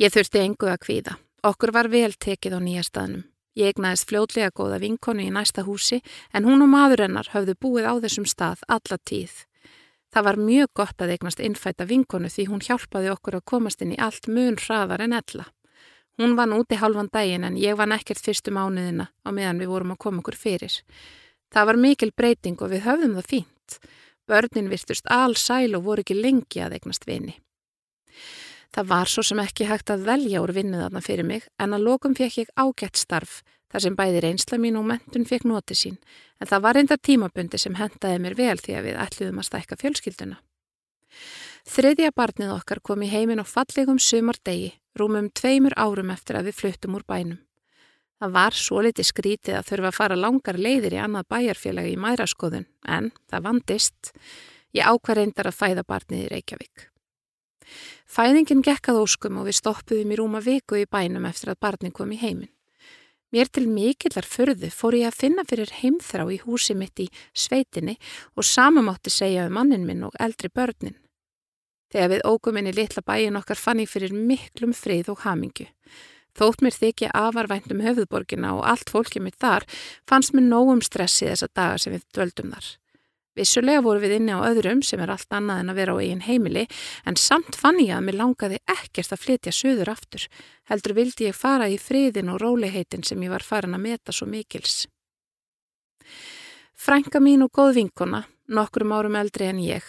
[0.00, 1.18] Ég þurfti engu að kvíða.
[1.44, 3.26] Okkur var vel tekið á nýja staðnum.
[3.52, 6.00] Ég egnaðist fljótlega góða vinkonu í næsta húsi
[6.32, 9.44] en hún og maður hennar höfðu búið á þessum stað alla tíð.
[10.14, 13.92] Það var mjög gott að eignast innfætta vinkonu því hún hjálpaði okkur að komast inn
[13.92, 15.44] í allt mun hraðar en ella.
[16.18, 19.92] Hún vann úti halvan daginn en ég vann ekkert fyrstu mánuðina á meðan við vorum
[19.94, 20.80] að koma okkur fyrir.
[21.52, 23.78] Það var mikil breyting og við höfðum það fínt.
[24.28, 27.36] Börnin virtust allsæl og voru ekki lengi að eignast vini.
[28.74, 32.16] Það var svo sem ekki hægt að velja úr vinnuðarna fyrir mig en að lokum
[32.16, 33.40] fekk ég ágætt starf
[33.72, 35.98] þar sem bæði reynsla mín og mentun fekk noti sín
[36.40, 39.78] en það var reynda tímabundi sem hendaði mér vel því að við ætluðum að stækka
[39.82, 40.38] fjölskylduna.
[41.68, 46.48] Þriðja barnið okkar kom í heiminn á fallegum sumar degi, rúmum tveimur árum eftir að
[46.48, 47.40] við fluttum úr bænum.
[48.18, 51.98] Það var svo liti skrítið að þurfa að fara langar leiðir í annað bæjarfélagi í
[52.02, 54.12] mæraskoðun, en það vandist.
[54.74, 56.88] Ég ákvar reyndar að fæða barnið í Reykjavík.
[58.08, 62.12] Fæðingin gekkað óskum og við stoppuðum í rúma viku í bænum eftir að barnið kom
[62.16, 62.50] í heiminn.
[63.28, 67.98] Mér til mikillar förðu fór ég að finna fyrir heimþrá í húsi mitt í sveitinni
[68.34, 70.96] og samamátti segja um mannin minn og eldri börnin.
[71.92, 75.68] Þegar við ógum inn í litla bæin okkar fann ég fyrir miklum frið og hamingu.
[76.38, 79.68] Þótt mér þykja afarvænt um höfðborgina og allt fólkið mitt þar
[80.08, 82.68] fannst mér nógum stressi þessa daga sem við döldum þar.
[83.38, 86.24] Vissulega voru við inni á öðrum sem er allt annað en að vera á eigin
[86.26, 86.64] heimili
[87.06, 90.24] en samt fann ég að mér langaði ekkert að flytja söður aftur.
[90.66, 94.26] Heldur vildi ég fara í friðin og róliheitin sem ég var farin að meta svo
[94.26, 94.88] mikils.
[96.78, 99.86] Frænka mín og góð vinkona, nokkrum árum eldri en ég,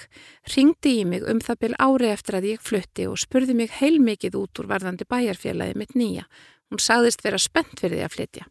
[0.53, 4.37] ringdi í mig um það byl ári eftir að ég flutti og spurði mig heilmikið
[4.37, 6.27] út úr varðandi bæjarfélagi mitt nýja.
[6.69, 8.47] Hún sagðist vera spennt fyrir því að flytja.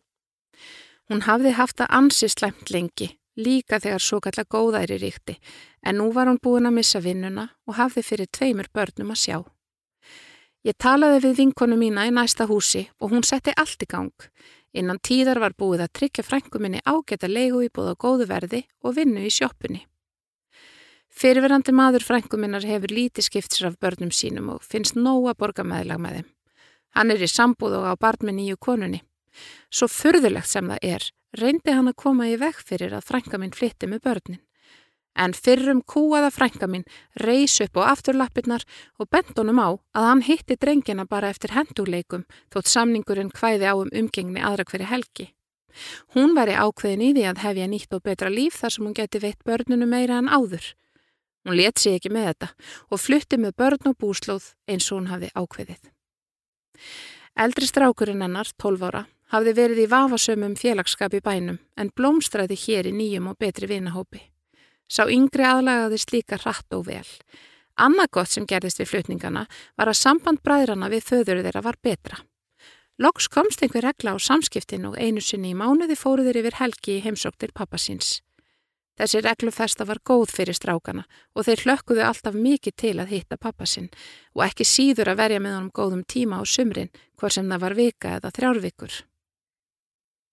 [1.09, 5.39] Hún hafði haft að ansi slemt lengi líka þegar svo kalla góðæri ríkti,
[5.87, 9.39] en nú var hún búin að missa vinnuna og hafði fyrir tveimur börnum að sjá.
[10.67, 14.27] Ég talaði við vinkonu mína í næsta húsi og hún setti allt í gang.
[14.75, 18.99] Innan tíðar var búið að tryggja frænguminni ágæta leigu í búið á góðu verði og
[18.99, 19.85] vinnu í sjóppunni.
[21.09, 26.03] Fyrirverandi maður frænguminnar hefur lítið skiptsir af börnum sínum og finnst nóg að borga meðlag
[26.03, 26.29] með þeim.
[26.99, 29.01] Hann er í sambúð og á barn með nýju konunni.
[29.71, 33.55] Svo furðulegt sem það er, reyndi hann að koma í veg fyrir að frænka minn
[33.57, 34.43] flytti með börnin.
[35.19, 36.87] En fyrrum kúaða frænka minn
[37.19, 38.63] reys upp á afturlappirnar
[39.03, 43.75] og bent honum á að hann hitti drengina bara eftir henduleikum þótt samningurinn hvæði á
[43.75, 45.33] um umgengni aðra hverju helgi.
[46.15, 49.21] Hún væri ákveðin í því að hefja nýtt og betra líf þar sem hún geti
[49.23, 50.75] veitt börnunu meira en áður.
[51.45, 52.49] Hún let sér ekki með þetta
[52.93, 55.93] og flutti með börn og búslóð eins og hún hafi ákveðið.
[57.39, 62.89] Eldri strákurinn hennar, 12 ára, hafði verið í vafasömmum félagskap í bænum en blómstræði hér
[62.91, 64.23] í nýjum og betri vinahópi.
[64.89, 67.07] Sá yngri aðlagaðist líka hratt og vel.
[67.79, 69.45] Annað gott sem gerðist við flutningana
[69.77, 72.23] var að samband bræðrana við föður þeirra var betra.
[72.99, 77.05] Loks komst einhver regla á samskiptin og einu sinni í mánuði fóruður yfir helgi í
[77.05, 78.17] heimsóktir pappasins.
[78.99, 81.05] Þessi reglufesta var góð fyrir strákana
[81.39, 83.87] og þeir hlökkuðu alltaf mikið til að hitta pappasinn
[84.35, 87.79] og ekki síður að verja með honum góðum tíma á sumrin, hvar sem það var
[87.79, 88.97] vika eða þrjárvikur.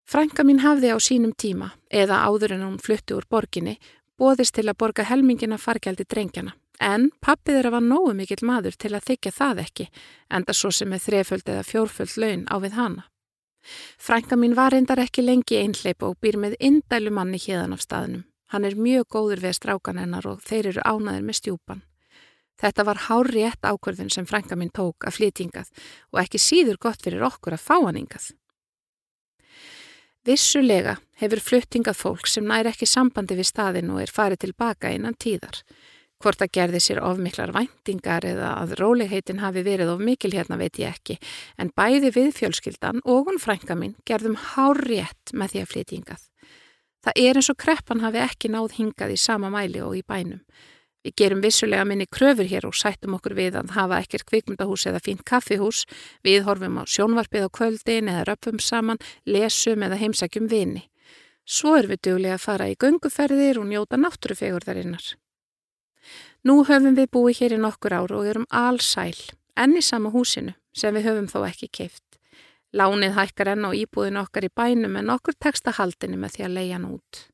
[0.06, 3.80] Frænka mín hafði á sínum tíma, eða áður en hún flutti úr borginni,
[4.22, 6.54] bóðist til að borga helmingina fargjaldi drengjana.
[6.80, 9.88] En pappið þeirra var nógu mikill maður til að þykja það ekki,
[10.30, 13.08] enda svo sem er þreföld eða fjórföld laun á við hana.
[13.98, 18.26] Frænka mín var reyndar ekki lengi einhleip og býr með indælu manni hérðan af staðnum.
[18.54, 21.82] Hann er mjög góður við strákan hennar og þeir eru ánaðir með stjúpan.
[22.62, 25.72] Þetta var hár rétt ákverðin sem frænka mín tók að flytingað
[26.14, 28.36] og ekki síður gott fyrir okkur að fá hann ingað.
[30.26, 35.14] Vissulega hefur fluttingað fólk sem næri ekki sambandi við staðin og er farið tilbaka innan
[35.22, 35.60] tíðar.
[36.18, 40.80] Hvort að gerði sér ofmiklar væntingar eða að róligheitin hafi verið of mikil hérna veit
[40.82, 41.20] ég ekki,
[41.62, 46.24] en bæði við fjölskyldan og hún frænka mín gerðum hár rétt með því að flytingað.
[47.06, 50.42] Það er eins og kreppan hafi ekki náð hingað í sama mæli og í bænum.
[51.06, 55.04] Við gerum vissulega minni kröfur hér og sættum okkur við að hafa ekkert kvikmyndahús eða
[55.06, 55.84] fínt kaffihús,
[56.26, 58.98] við horfum á sjónvarpið á kvöldin eða röpum saman,
[59.30, 60.88] lesum eða heimsækjum vini.
[61.46, 65.12] Svo er við duglega að fara í gunguferðir og njóta náttúrufegurðarinnar.
[66.42, 69.14] Nú höfum við búið hér í nokkur ár og erum allsæl,
[69.54, 72.18] enn í sama húsinu sem við höfum þó ekki keift.
[72.74, 76.56] Lánið hækkar enn á íbúðin okkar í bænum en okkur teksta haldinu með því að
[76.58, 77.26] leia hann út.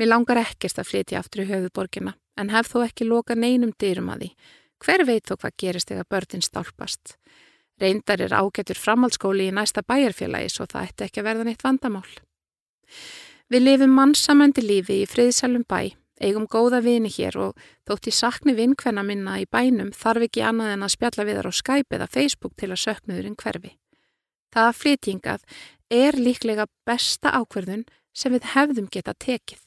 [0.00, 4.10] Mér langar ekkert að flytja aftur í höfuborgina en hef þó ekki loka neinum dyrum
[4.12, 4.30] að því.
[4.82, 7.16] Hver veit þó hvað gerist þegar börnin stálpast?
[7.80, 12.08] Reyndar er ágættur framhaldsskóli í næsta bæjarfélagi svo það ætti ekki að verða neitt vandamál.
[13.52, 18.54] Við lifum mannsamöndi lífi í friðsælum bæ, eigum góða vini hér og þótt í sakni
[18.56, 22.12] vinkvenna minna í bænum þarf ekki annað en að spjalla við þar á Skype eða
[22.12, 23.74] Facebook til að söknuðurinn hverfi.
[24.52, 25.44] Það að flytingað
[25.92, 27.84] er líklega besta ákverðun
[28.16, 29.60] sem við hefðum geta tekið.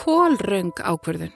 [0.00, 1.32] Kólröng ákverðun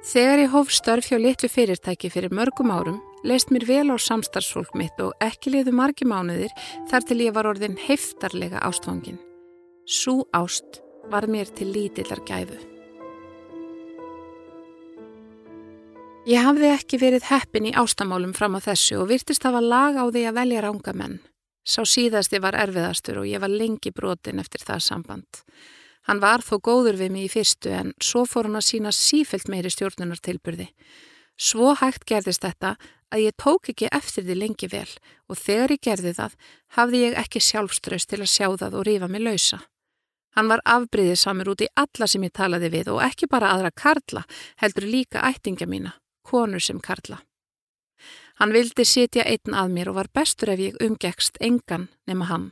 [0.00, 4.72] Þegar ég hóf störf hjá litlu fyrirtæki fyrir mörgum árum, leist mér vel á samstarfsfólk
[4.80, 6.54] mitt og ekki liðu margi mánuðir
[6.88, 9.18] þar til ég var orðin heftarlega ástfangin.
[9.84, 10.80] Sú ást
[11.12, 12.56] var mér til lítillar gæfu.
[16.24, 20.08] Ég hafði ekki verið heppin í ástamálum fram á þessu og virtist hafa lag á
[20.08, 21.20] því að velja ránga menn.
[21.60, 25.44] Sá síðasti var erfiðastur og ég var lengi brotin eftir það samband.
[26.08, 29.50] Hann var þó góður við mig í fyrstu en svo fór hann að sína sífelt
[29.52, 30.70] meiri stjórnunartilburði.
[31.40, 32.74] Svo hægt gerðist þetta
[33.10, 34.88] að ég tók ekki eftir því lengi vel
[35.28, 36.36] og þegar ég gerði það
[36.76, 39.60] hafði ég ekki sjálfströst til að sjá það og rífa mig lausa.
[40.36, 43.72] Hann var afbríðið samur út í alla sem ég talaði við og ekki bara aðra
[43.74, 44.22] karla,
[44.62, 47.18] heldur líka ættinga mína, konur sem karla.
[48.38, 52.50] Hann vildi sitja einn að mér og var bestur ef ég umgekst engan nema hann.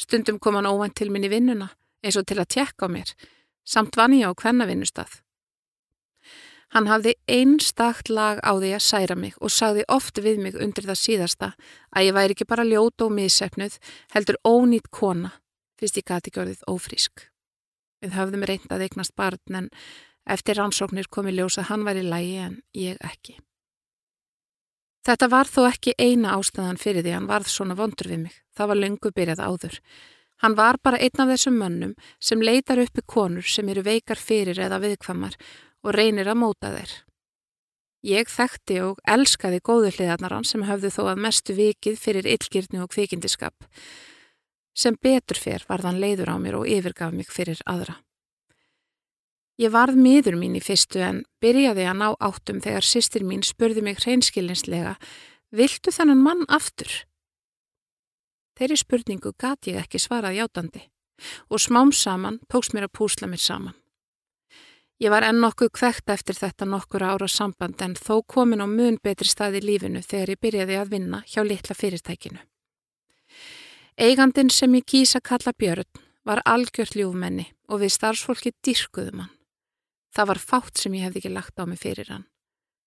[0.00, 1.68] Stundum kom hann óvænt til minni vinnuna
[2.04, 3.12] eins og til að tjekka á mér,
[3.64, 5.22] samt vann ég á kvennavinnustaf.
[6.74, 10.88] Hann hafði einstakt lag á því að særa mig og sagði oft við mig undir
[10.88, 11.50] það síðasta
[11.94, 13.78] að ég væri ekki bara ljóta og missefnuð,
[14.10, 15.30] heldur ónýtt kona,
[15.78, 17.28] fyrst ég gati gjörðið ófrísk.
[18.02, 19.70] Við höfðum reyndað eignast barn en
[20.26, 23.38] eftir rannsóknir komi ljós að hann var í lægi en ég ekki.
[25.04, 28.36] Þetta var þó ekki eina ástæðan fyrir því hann varð svona vondur við mig.
[28.56, 29.80] Það var löngu byrjað áður.
[30.44, 34.58] Hann var bara einn af þessum mönnum sem leitar uppi konur sem eru veikar fyrir
[34.60, 35.38] eða viðkvamar
[35.80, 36.90] og reynir að móta þeir.
[38.04, 42.90] Ég þekkti og elskaði góðuhliðarnar hann sem höfðu þó að mestu vikið fyrir illgirni og
[42.92, 43.56] kvikindiskap.
[44.76, 47.96] Sem betur fyrr var þann leiður á mér og yfirgaf mig fyrir aðra.
[49.56, 53.86] Ég varð miður mín í fyrstu en byrjaði að ná áttum þegar sýstir mín spurði
[53.86, 54.98] mig hreinskilinslega
[55.54, 56.90] Viltu þennan mann aftur?
[58.54, 60.84] Þeirri spurningu gati ég ekki svarað játandi
[61.50, 63.74] og smám saman tóks mér að púsla mér saman.
[65.02, 68.98] Ég var enn nokkuð kvekt eftir þetta nokkur ára samband en þó komin á mun
[69.02, 72.38] betri stað í lífinu þegar ég byrjaði að vinna hjá litla fyrirtækinu.
[73.98, 75.90] Eigandin sem ég kýsa kalla Björn
[76.24, 79.34] var algjört ljúfmenni og við starfsfólki dyrkuðum hann.
[80.14, 82.24] Það var fátt sem ég hefði ekki lagt á mig fyrir hann.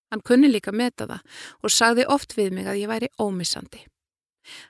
[0.08, 3.84] Hann kunni líka meta það og sagði oft við mig að ég væri ómissandi.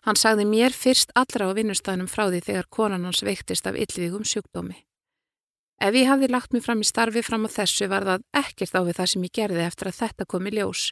[0.06, 4.26] Hann sagði mér fyrst allra á vinnustæðinum frá því þegar konan hans veiktist af yllvígum
[4.28, 4.78] sjúkdómi.
[5.78, 8.82] Ef ég hafði lagt mig fram í starfi fram á þessu var það ekkert á
[8.82, 10.88] við það sem ég gerði eftir að þetta kom í ljós.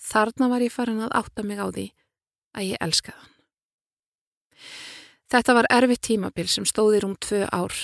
[0.00, 1.86] Þarna var ég farin að átta mig á því
[2.56, 3.32] að ég elskaði hann.
[5.32, 7.76] Þetta var erfitt tímabil sem stóðir um tvö ár.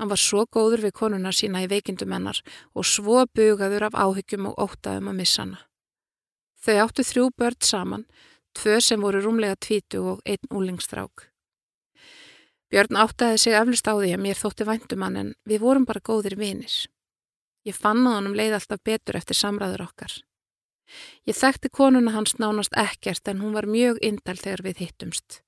[0.00, 2.40] Hann var svo góður við konuna sína í veikindum hennar
[2.72, 5.60] og svo bugaður af áhyggjum og ótaðum að missa hana.
[6.60, 8.06] Þau áttu þrjú börn saman
[8.56, 11.26] tvö sem voru rúmlega tvítu og einn úlingstrák.
[12.70, 16.36] Björn áttaði sig eflust á því að mér þótti væntumann en við vorum bara góðir
[16.38, 16.74] vinir.
[17.66, 20.12] Ég fann á honum leið alltaf betur eftir samræður okkar.
[21.26, 25.40] Ég þekkti konuna hans nánast ekkert en hún var mjög indal þegar við hittumst.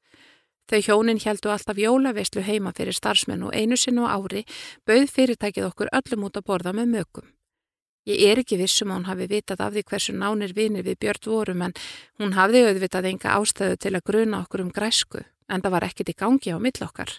[0.71, 4.45] Þau hjónin heldu alltaf jólaveislu heima fyrir starfsmenn og einu sinu á ári
[4.87, 7.27] bauð fyrirtækið okkur öllum út að borða með mögum.
[8.09, 11.29] Ég er ekki vissum að hún hafi vitað af því hversu nánir vinir við Björn
[11.31, 11.77] vorum en
[12.19, 16.11] hún hafði auðvitað enga ástæðu til að gruna okkur um græsku en það var ekkit
[16.11, 17.13] í gangi á millokkar.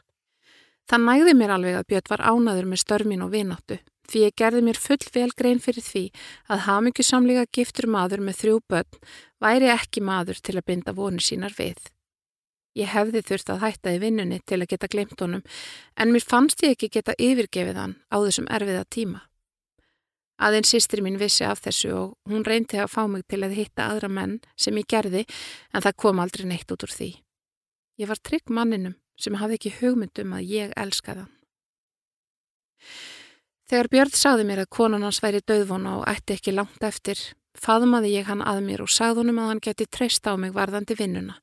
[0.83, 4.61] Það nægði mér alveg að Björn var ánaður með störmin og vináttu því ég gerði
[4.67, 6.03] mér full vel grein fyrir því
[6.51, 9.01] að hafmyggjusamlega giftur maður með þrjú börn
[9.43, 11.79] væri ekki maður til að binda vonir sínar við.
[12.75, 15.43] Ég hefði þurft að hætta í vinnunni til að geta glemt honum
[15.95, 19.21] en mér fannst ég ekki geta yfirgefið hann á þessum erfiða tíma.
[20.43, 23.88] Aðeins sýstri mín vissi af þessu og hún reyndi að fá mig til að hitta
[23.91, 25.23] aðra menn sem ég gerði
[25.73, 27.12] en það kom aldrei neitt út úr því.
[28.01, 31.38] Ég var trygg manninum sem hafði ekki hugmyndum að ég elskaði hann.
[33.69, 37.21] Þegar Björn sagði mér að konan hans væri döðvona og ætti ekki langt eftir
[37.53, 41.36] Faðmaði ég hann að mér og sagðunum að hann geti treyst á mig varðandi vinnuna.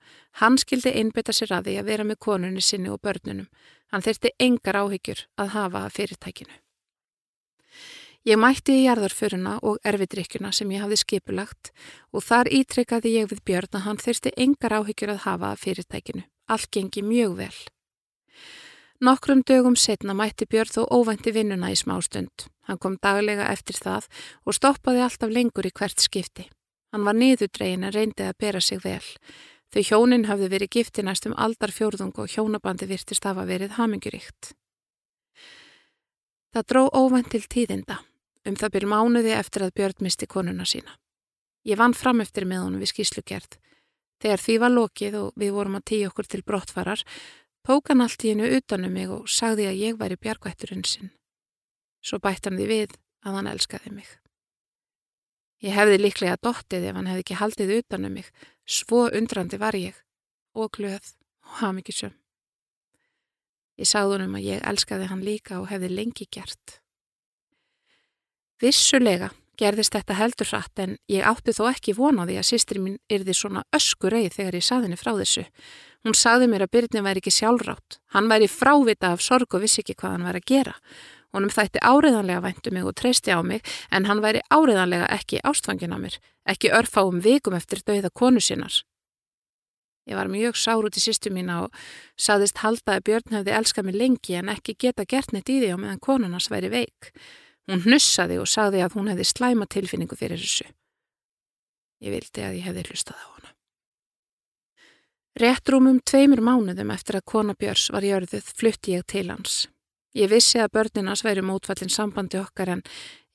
[0.42, 3.46] Hann skildi einbeta sér að því að vera með konunni sinni og börnunum.
[3.94, 6.58] Hann þurfti engar áhyggjur að hafa fyrirtækinu.
[8.28, 11.70] Ég mætti í jarðarföruna og erfidrykkuna sem ég hafði skipulagt
[12.12, 16.24] og þar ítrekkaði ég við Björn að hann þurfti engar áhyggjur að hafa að fyrirtækinu.
[16.52, 17.56] Allt gengi mjög vel.
[19.00, 22.44] Nokkrum dögum setna mætti Björn þó óvænti vinnuna í smástund.
[22.68, 24.10] Hann kom daglega eftir það
[24.44, 26.50] og stoppaði alltaf lengur í hvert skipti.
[26.92, 29.06] Hann var niðurdregin en reyndi að bera sig vel.
[29.72, 34.52] Þau hjónin hafði verið gifti næstum aldar fjórðung og hjónabandi virtist hafa verið haminguríkt.
[36.50, 38.00] Það dró óvænt til tíðinda,
[38.48, 40.96] um það byrj mánuði eftir að Björn misti konuna sína.
[41.66, 43.58] Ég vann fram eftir með honum við skíslugerð.
[44.20, 47.02] Þegar því var lokið og við vorum að tíu okkur til brottfarar,
[47.64, 51.12] tók hann allt í hennu utanum mig og sagði að ég væri bjargvætturinn sinn.
[52.00, 54.08] Svo bætt hann því við að hann elskaði mig.
[55.60, 58.30] Ég hefði líklega dottið ef hann hefði ekki haldið utanum mig,
[58.64, 59.96] svo undrandi var ég
[60.56, 61.12] og glöð
[61.44, 62.14] og haf mikið söm.
[63.80, 66.80] Ég sagði honum að ég elskaði hann líka og hefði lengi gert.
[68.60, 73.34] Vissulega gerðist þetta heldur hratt en ég átti þó ekki vonaði að sýstri mín yrði
[73.36, 75.46] svona öskureið þegar ég saði henni frá þessu.
[76.04, 77.98] Hún sagði mér að Byrni væri ekki sjálfrátt.
[78.14, 80.76] Hann væri frávita af sorg og vissi ekki hvað hann væri að gera.
[81.32, 85.94] Honum þætti áriðanlega væntu mig og treysti á mig en hann væri áriðanlega ekki ástfangin
[85.94, 86.16] á mér,
[86.48, 88.82] ekki örfáum vikum eftir dauða konu sinnar.
[90.08, 91.76] Ég var mjög sár út í sýstu mína og
[92.18, 95.76] saðist halda að Björn hefði elskað mig lengi en ekki geta gert neitt í því
[95.76, 97.12] á meðan konunars væri veik.
[97.68, 100.68] Hún hnussaði og sagði að hún hefði slæma tilfinningu fyrir þessu.
[102.00, 103.50] Ég vildi að ég hefði hlustað á hana.
[105.40, 109.66] Réttrúmum tveimur mánuðum eftir að kona Björns var jörðuð flutti ég til hans.
[110.16, 112.82] Ég vissi að börninas væri mótfallin sambandi okkar en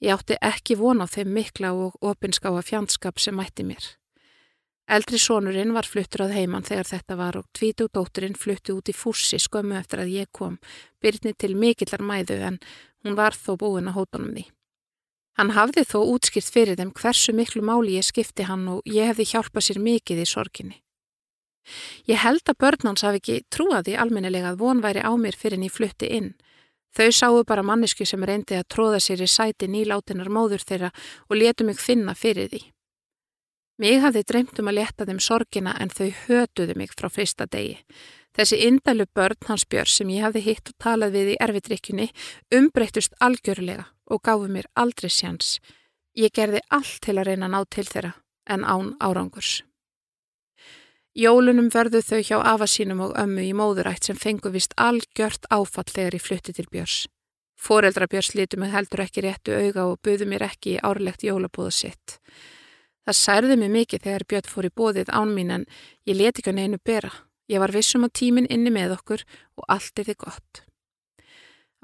[0.03, 3.85] ég átti ekki vona á þeim mikla og opinskáa fjandskap sem mætti mér.
[4.85, 8.93] Eldri sonurinn var fluttur að heiman þegar þetta var og tvítu dótturinn flutti út í
[8.93, 10.59] fússi skömmu eftir að ég kom,
[11.01, 12.59] byrni til mikillar mæðu en
[13.05, 14.45] Hún var þó búin að hóta honum því.
[15.37, 19.27] Hann hafði þó útskipt fyrir þeim hversu miklu máli ég skipti hann og ég hefði
[19.33, 20.77] hjálpað sér mikið í sorginni.
[22.09, 25.67] Ég held að börnans hafi ekki trúaði almennilega að von væri á mér fyrir en
[25.67, 26.33] ég flutti inn.
[26.95, 30.93] Þau sáu bara mannesku sem reyndi að tróða sér í sæti nýlátinar móður þeirra
[31.29, 32.61] og letu mig finna fyrir því.
[33.77, 37.81] Mig hafði dreymt um að leta þeim sorgina en þau hötuðu mig frá frista degi.
[38.35, 42.09] Þessi indælu börn hans Björn sem ég hafði hitt og talað við í erfiðrykjunni
[42.57, 45.59] umbreytust algjörlega og gáfi mér aldrei sjans.
[46.15, 48.11] Ég gerði allt til að reyna að ná til þeirra
[48.51, 49.63] en án árangurs.
[51.15, 55.87] Jólunum verðu þau hjá afa sínum og ömmu í móðurætt sem fengu vist algjört áfall
[55.87, 57.05] þegar ég flutti til Björns.
[57.55, 61.71] Fóreldra Björns lítu mig heldur ekki réttu auga og buðu mér ekki í árlegt jólabúða
[61.71, 62.17] sitt.
[63.07, 65.65] Það særði mig mikið þegar Björn fór í bóðið án mín en
[66.03, 67.13] ég leti ekki hann einu bera.
[67.51, 69.23] Ég var vissum að tíminn inni með okkur
[69.59, 70.63] og allt er þið gott.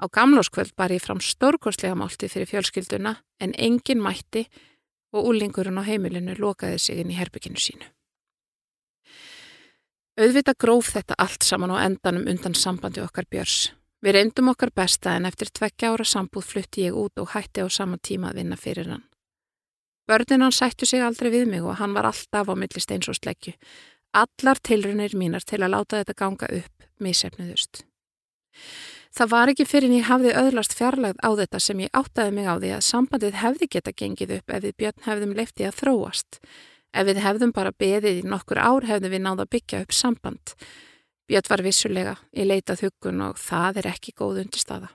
[0.02, 4.48] Á gamláskvöld bar ég fram stórkostlega máltið fyrir fjölskylduna en engin mætti
[5.14, 7.86] og úlingurinn á heimilinu lokaði sig inn í herbygginu sínu.
[10.18, 13.70] Auðvita gróf þetta allt saman á endanum undan sambandi okkar björs.
[14.02, 17.70] Við reyndum okkar besta en eftir tveggja ára sambúð flutti ég út og hætti á
[17.70, 19.04] sama tíma að vinna fyrir hann.
[20.10, 23.16] Börnin hann sættu sig aldrei við mig og hann var alltaf á millist eins og
[23.16, 23.54] sleggju.
[24.12, 27.84] Allar tilrunir mínar til að láta þetta ganga upp misefniðust.
[29.12, 32.48] Það var ekki fyrir en ég hafði öðlast fjarlagð á þetta sem ég áttaði mig
[32.48, 36.40] á því að sambandið hefði geta gengið upp ef við björn hefðum leftið að þróast.
[36.92, 40.54] Ef við hefðum bara beðið í nokkur ár hefðum við náða byggja upp samband.
[41.28, 44.92] Björn var vissulega í leitað hugun og það er ekki góð undirstaða.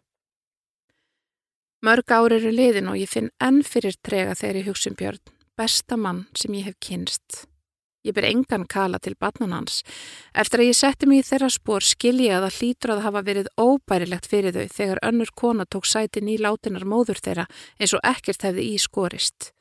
[1.86, 5.22] Mörg ár eru liðin og ég finn enn fyrir trega þegar ég hugsun um björn
[5.58, 7.46] besta mann sem ég hef kynst.
[8.08, 9.82] Ég ber engan kala til batnan hans.
[10.32, 13.52] Eftir að ég setti mig í þeirra spór skilji að það hlýtur að hafa verið
[13.60, 18.70] óbærilegt fyrir þau þegar önnur kona tók sæti nýlátinar móður þeirra eins og ekkert hefði
[18.72, 19.52] í skorist.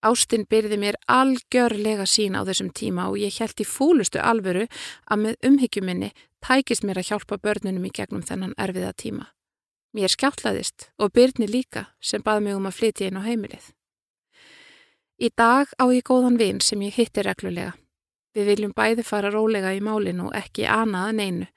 [0.00, 4.68] Ástinn byrði mér algjörlega sín á þessum tíma og ég held í fúlustu alvöru
[5.10, 6.12] að með umhyggjuminni
[6.46, 9.26] tækist mér að hjálpa börnunum í gegnum þennan erfiða tíma.
[9.92, 13.74] Mér skjáttlaðist og byrni líka sem baði mig um að flytja inn á heimilið.
[15.18, 17.72] Í dag á ég góðan vinn sem ég hitti reglulega.
[18.34, 21.48] Við viljum bæði fara rólega í málinu og ekki anað en einu.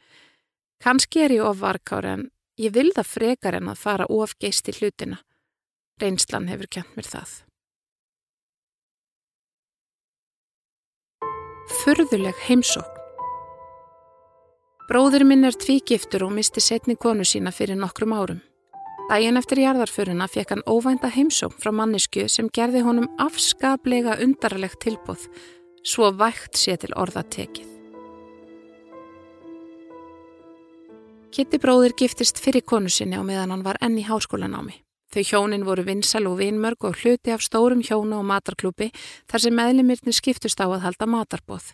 [0.81, 2.23] Kanski er ég of varkár en
[2.57, 5.21] ég vil það frekar en að fara of geist í hlutina.
[6.01, 7.35] Reynslan hefur kjönt mér það.
[11.81, 12.97] Furðuleg heimsókn
[14.91, 18.41] Bróður minn er tvígiftur og misti setni konu sína fyrir nokkrum árum.
[19.09, 25.25] Dægin eftir jarðarföruna fekk hann óvænta heimsókn frá mannisku sem gerði honum afskaplega undarlegt tilbúð,
[25.83, 27.67] svo vægt sé til orða tekið.
[31.31, 34.81] Kitti bróðir giftist fyrir konu sinni á meðan hann var enn í háskólanámi.
[35.11, 38.89] Þau hjónin voru vinsal og vinmörg og hluti af stórum hjóna og matarklúpi
[39.31, 41.73] þar sem meðlimirni skiptust á að halda matarbóð.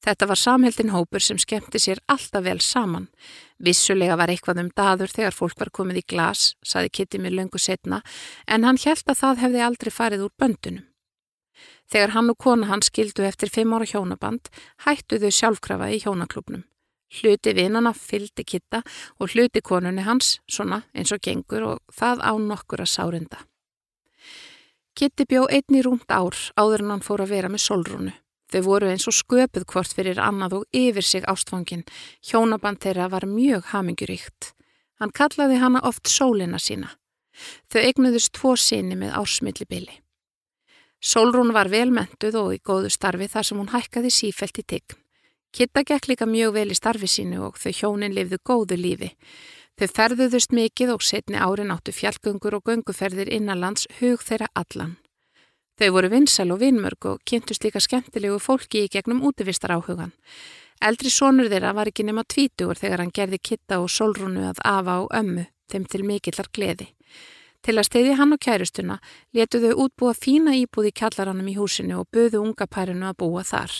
[0.00, 3.10] Þetta var samheldin hópur sem skemmti sér alltaf vel saman.
[3.60, 7.60] Vissulega var eitthvað um daður þegar fólk var komið í glas, saði Kitty mér löngu
[7.60, 8.00] setna,
[8.48, 10.86] en hann held að það hefði aldrei farið úr böndunum.
[11.90, 14.48] Þegar hann og kona hann skildu eftir fimm ára hjónaband,
[14.86, 16.64] hættu þau sjálfkrafa í hjónaklubnum.
[17.10, 18.84] Hluti vinnana fyldi Kitta
[19.18, 23.42] og hluti konunni hans, svona eins og gengur og það á nokkur að sárinda.
[24.94, 28.14] Kitti bjó einni rúmt ár áður en hann fór að vera með solrúnu.
[28.50, 31.84] Þau voru eins og sköpuð hvort fyrir annað og yfir sig ástfangin.
[32.26, 34.52] Hjónaband þeirra var mjög haminguríkt.
[34.98, 36.90] Hann kallaði hana oft sólina sína.
[37.70, 40.00] Þau eignuðust tvo síni með ársmillibili.
[41.00, 44.96] Sólrún var velmentuð og í góðu starfi þar sem hún hækkaði sífelt í tigg.
[45.50, 49.08] Kitta gekk líka mjög vel í starfi sínu og þau hjónin lifðu góðu lífi.
[49.80, 54.98] Þau ferðuðust mikið og setni árin áttu fjallgöngur og gönguferðir innanlands hug þeirra allan.
[55.80, 60.10] Þau voru vinsal og vinmörg og kynntust líka skemmtilegu fólki í gegnum útivistar áhugan.
[60.84, 64.98] Eldri sonur þeirra var ekki nema tvítugur þegar hann gerði kitta og solrúnu að afa
[65.00, 66.90] á ömmu, þeim til mikillar gleði.
[67.64, 68.98] Til að steyði hann og kærustuna
[69.32, 73.48] letu þau útbúa fína íbúð í kjallaranum í húsinu og buðu unga pærinu að búa
[73.48, 73.72] þar.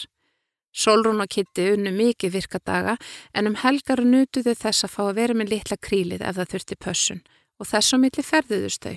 [0.73, 2.97] Solrún og Kitti unnu mikið virkadaga
[3.37, 6.85] en um helgar nutuðu þess að fá að vera með litla krílið ef það þurfti
[6.85, 7.27] pössun
[7.61, 8.97] og þess á milli ferðuðust þau.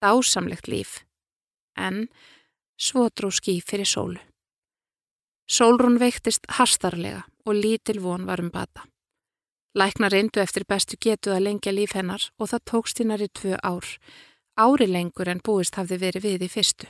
[0.00, 1.03] Dásamlegt líf
[1.76, 2.08] en
[2.76, 4.20] svo dró ský fyrir sólu.
[5.46, 8.86] Sólrún veiktist hastarlega og lítil von var um bata.
[9.74, 13.58] Læknar reyndu eftir bestu getuð að lengja líf hennar og það tókst hinnar í tvö
[13.58, 13.86] ár,
[14.56, 16.86] ári lengur en búist hafði verið við í fyrstu.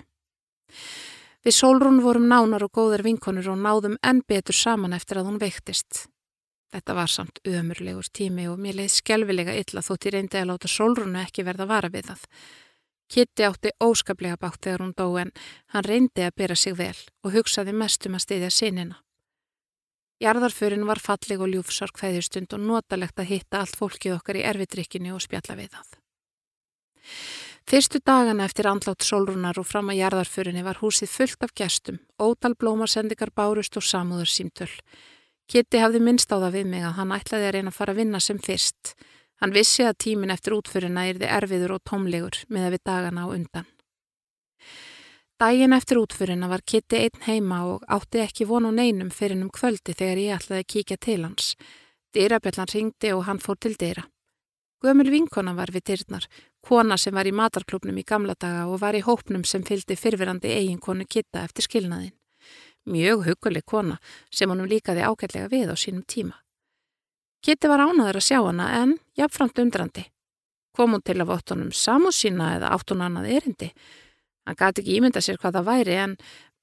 [1.44, 5.40] Við Sólrún vorum nánar og góðar vinkonur og náðum enn betur saman eftir að hún
[5.40, 6.06] veiktist.
[6.72, 10.70] Þetta var samt ömurlegur tími og mér leiði skjálfilega illa þótt ég reyndi að láta
[10.70, 12.22] Sólrúnu ekki verða vara við það.
[13.12, 15.32] Kitty átti óskaplega bátt þegar hún dó en
[15.74, 19.00] hann reyndi að bera sig vel og hugsaði mest um að styðja sinina.
[20.22, 25.12] Jarðarförin var falleg og ljúfsark fæðistund og notalegt að hitta allt fólkið okkar í erfiðrykkinni
[25.12, 25.88] og spjalla við það.
[27.64, 32.52] Fyrstu dagana eftir andlátt sólrunar og fram að jarðarförinni var húsið fullt af gestum, ótal
[32.60, 34.70] blómasendikar bárust og samúður símtöl.
[35.48, 38.00] Kitty hafði minnst á það við mig að hann ætlaði að reyna að fara að
[38.00, 38.94] vinna sem fyrst.
[39.42, 43.28] Hann vissi að tímin eftir útförina yrði erfiður og tómlegur með að við dagana á
[43.34, 43.66] undan.
[45.40, 49.96] Dægin eftir útförina var Kitty einn heima og átti ekki vonu neinum fyrir um kvöldi
[49.98, 51.54] þegar ég ætlaði að kíkja til hans.
[52.14, 54.06] Dyrabjallan ringdi og hann fór til dyra.
[54.84, 56.28] Gömul vinkona var við dyrnar,
[56.62, 60.52] kona sem var í matarklubnum í gamla daga og var í hópnum sem fylgdi fyrfirandi
[60.54, 62.14] eiginkonu Kitta eftir skilnaðin.
[62.86, 63.98] Mjög huguleg kona
[64.30, 66.43] sem honum líkaði ákveldlega við á sínum tíma.
[67.44, 70.06] Kitty var ánaður að sjá hana en jafnframt undrandi.
[70.72, 73.68] Kom hún til að vott honum samúð sína eða átt hún annað erindi.
[74.48, 76.14] Hann gati ekki ímynda sér hvað það væri en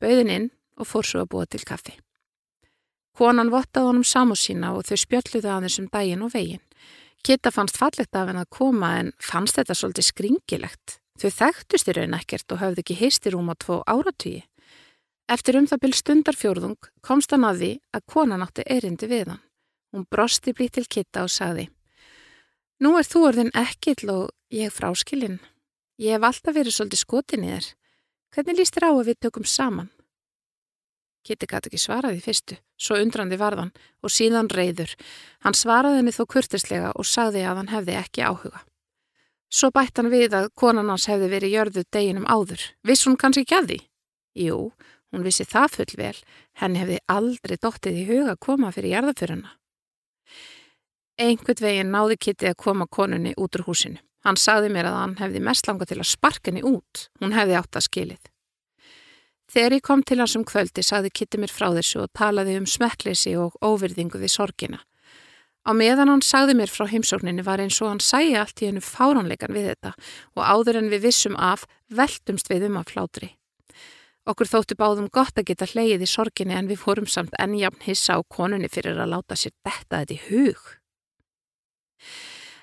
[0.02, 0.48] bauðin inn
[0.82, 1.94] og fór svo að búa til kaffi.
[3.14, 6.64] Konan vottaði honum samúð sína og þau spjölluði aðeins um daginn og veginn.
[7.22, 10.98] Kitta fannst fallegt af henn að koma en fannst þetta svolítið skringilegt.
[11.22, 14.42] Þau þekktust í raun ekkert og hafði ekki heistir um á tvo áratvíi.
[15.30, 19.46] Eftir um það byrj stundarfjörðung komst hann að því að konan átti erindi við hann.
[19.92, 21.68] Hún brosti blít til kitta og sagði
[22.82, 25.38] Nú er þú orðin ekkill og ég fráskilinn.
[26.02, 27.68] Ég hef alltaf verið svolítið skotin í þér.
[28.34, 29.92] Hvernig líst þér á að við tökum saman?
[31.22, 33.70] Kitti gæti ekki svaraði fyrstu, svo undrandi varðan
[34.02, 34.96] og síðan reyður.
[35.46, 38.64] Hann svaraði henni þó kurtislega og sagði að hann hefði ekki áhuga.
[39.54, 42.66] Svo bætt hann við að konan hans hefði verið jörðu deginum áður.
[42.82, 43.82] Viss hún kannski ekki að því?
[44.48, 44.60] Jú,
[45.14, 46.18] hún vissi það full vel,
[46.58, 49.58] henni hefði aldrei dóttið í huga að koma fyrir jarðaföruna.
[51.22, 54.00] Einhvern veginn náði Kitty að koma konunni út úr húsinu.
[54.26, 57.08] Hann sagði mér að hann hefði mest langa til að sparka henni út.
[57.22, 58.30] Hún hefði átt að skilið.
[59.52, 62.66] Þegar ég kom til hans um kvöldi sagði Kitty mér frá þessu og talaði um
[62.70, 64.82] smekkleysi og óvirðingu við sorgina.
[65.62, 68.82] Á meðan hann sagði mér frá heimsókninni var eins og hann sæi allt í hennu
[68.82, 69.94] fáránleikan við þetta
[70.40, 73.36] og áður en við vissum af veltumst við um af hlátri.
[74.26, 78.18] Okkur þóttu báðum gott að geta hleyið í sorginni en við fórum samt ennjafn hissa
[78.18, 80.81] á konunni fyrir að láta sér detta þetta í hug.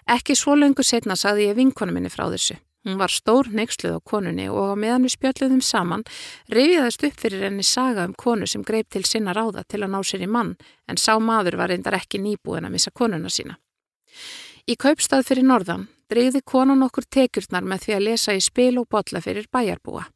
[0.08, 2.56] Ekki svo lengur setna saði ég vinkonu minni frá þessu.
[2.86, 6.04] Hún var stór neyksluð á konunni og á meðan við spjöldluðum saman
[6.48, 9.98] reyfiðast upp fyrir henni saga um konu sem greip til sinna ráða til að ná
[10.00, 10.54] sér í mann
[10.88, 13.58] en sá maður var reyndar ekki nýbúin að missa konuna sína.
[14.64, 18.88] Í kaupstað fyrir norðan dreyði konan okkur tekjurnar með því að lesa í spil og
[18.88, 20.06] botla fyrir bæjarbúa.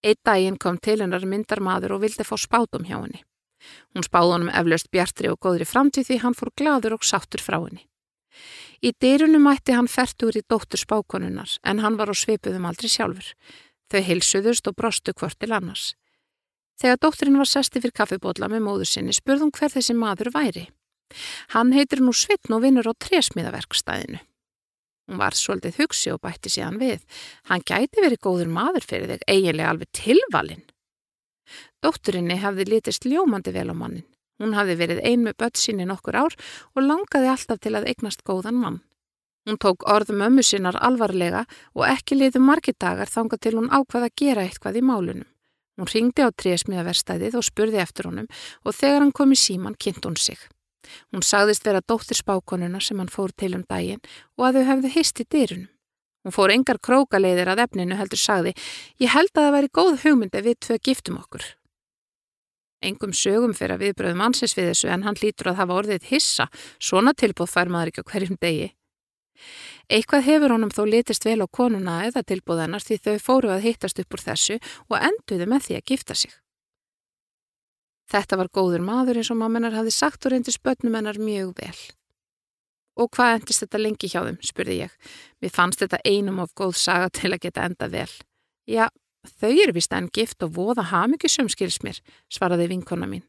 [0.00, 3.20] Eitt daginn kom til hennar myndar maður og vildi fá spátum hjá henni.
[3.92, 7.58] Hún spáði honum eflaust bjartri og góðri framtíð því hann fór gladur og sáttur frá
[7.60, 7.89] henni.
[8.80, 13.34] Í dyrunum mætti hann færtur í dóttur spákonunnar en hann var á svipuðum aldrei sjálfur.
[13.90, 15.94] Þau hilsuðust og brostu hvort til annars.
[16.80, 20.68] Þegar dótturinn var sesti fyrir kaffibótla með móður sinni spurðum hver þessi maður væri.
[21.52, 24.20] Hann heitir nú Svitn og vinnur á trésmiðaverkstæðinu.
[25.10, 27.02] Hún var svolítið hugsi og bætti síðan við.
[27.50, 30.62] Hann gæti verið góður maður fyrir þig, eiginlega alveg tilvalinn.
[31.82, 34.06] Dótturinni hefði litist ljómandi vel á mannin.
[34.40, 36.36] Hún hafði verið ein með börn síni nokkur ár
[36.74, 38.78] og langaði alltaf til að eignast góðan mann.
[39.48, 44.08] Hún tók orðum ömmu sinnar alvarlega og ekki liðu margir dagar þanga til hún ákvaða
[44.10, 45.28] að gera eitthvað í málunum.
[45.80, 48.28] Hún ringdi á trésmiðaverstæðið og spurði eftir honum
[48.64, 50.40] og þegar hann kom í síman kynnt hún sig.
[51.12, 54.02] Hún sagðist vera dóttir spákonuna sem hann fór til um daginn
[54.36, 55.68] og að þau hefðu hist í dyrunum.
[56.20, 58.52] Hún fór engar krókaleiðir að efninu heldur sagði,
[59.00, 61.46] ég held að það væri góð hugmyndi við tvö giftum okkur.
[62.80, 66.46] Engum sögum fyrir að viðbröðum ansins við þessu en hann lítur að hafa orðið hissa,
[66.80, 68.70] svona tilbúð fær maður ekki á hverjum degi.
[69.90, 73.66] Eitthvað hefur honum þó litist vel á konuna eða tilbúð hennar því þau fóru að
[73.66, 74.58] hittast upp úr þessu
[74.88, 76.32] og enduðu með því að gifta sig.
[78.10, 81.76] Þetta var góður maður eins og mammenar hafi sagt og reyndi spötnum hennar mjög vel.
[82.98, 84.96] Og hvað endist þetta lengi hjá þeim, spurði ég.
[85.40, 88.10] Mér fannst þetta einum of góð saga til að geta enda vel.
[88.66, 88.88] Já,
[89.26, 92.00] Þau eru vist enn gift og voða hafmyggisum skils mér,
[92.32, 93.26] svaraði vinkona mín.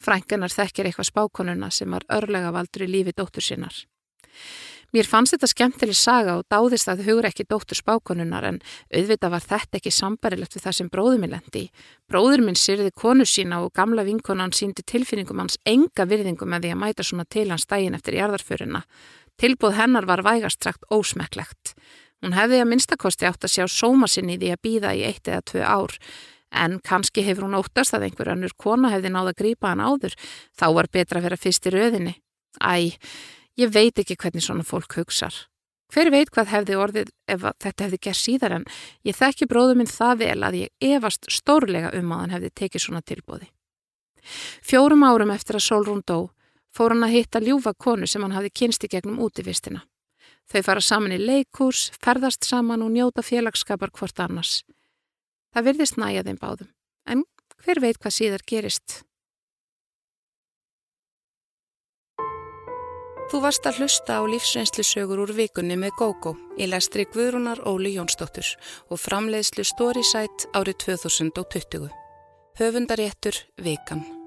[0.00, 3.74] Frænkanar þekkir eitthvað spákonuna sem var örlega valdur í lífi dóttur sinnar.
[4.96, 9.44] Mér fannst þetta skemmtileg saga og dáðist að hugur ekki dóttur spákonunar en auðvitað var
[9.44, 11.64] þetta ekki sambarilegt við það sem bróður minn lendi.
[12.08, 16.72] Bróður minn syrði konu sína og gamla vinkonan síndi tilfinningum hans enga virðingum með því
[16.72, 18.80] að mæta svona til hans daginn eftir jarðarföruna.
[19.38, 21.74] Tilbúð hennar var vægast trakt ósmekklegt.
[22.24, 25.28] Hún hefði að minnstakosti átt að sjá sóma sinni í því að býða í eitt
[25.30, 25.98] eða tvö ár
[26.50, 30.16] en kannski hefur hún óttast að einhver annur kona hefði náða að grípa hann áður
[30.58, 32.14] þá var betra að vera fyrst í röðinni.
[32.58, 32.96] Æ,
[33.60, 35.34] ég veit ekki hvernig svona fólk hugsar.
[35.92, 38.64] Hver veit hvað hefði orðið ef þetta hefði gerð síðar en
[39.08, 42.84] ég þekki bróðum minn það vel að ég efast stórlega um að hann hefði tekið
[42.84, 43.48] svona tilbúði.
[44.60, 46.28] Fjórum árum eftir að Solrún dó
[46.74, 49.80] fór hann að hitta ljúfa konu sem hann hafði kynsti gegnum útivistina.
[50.48, 54.62] Þau fara saman í leikús, ferðast saman og njóta félagskapar hvort annars.
[55.52, 56.72] Það virðist næja þeim báðum,
[57.04, 57.26] en
[57.64, 59.02] hver veit hvað síðar gerist?
[63.28, 68.54] Þú varst að hlusta á lífsreynslusögur úr vikunni með GóGó í lestri Guðrúnar Óli Jónsdóttur
[68.88, 71.90] og framleiðslu Storysight árið 2020.
[72.56, 74.17] Höfundaréttur Vikan.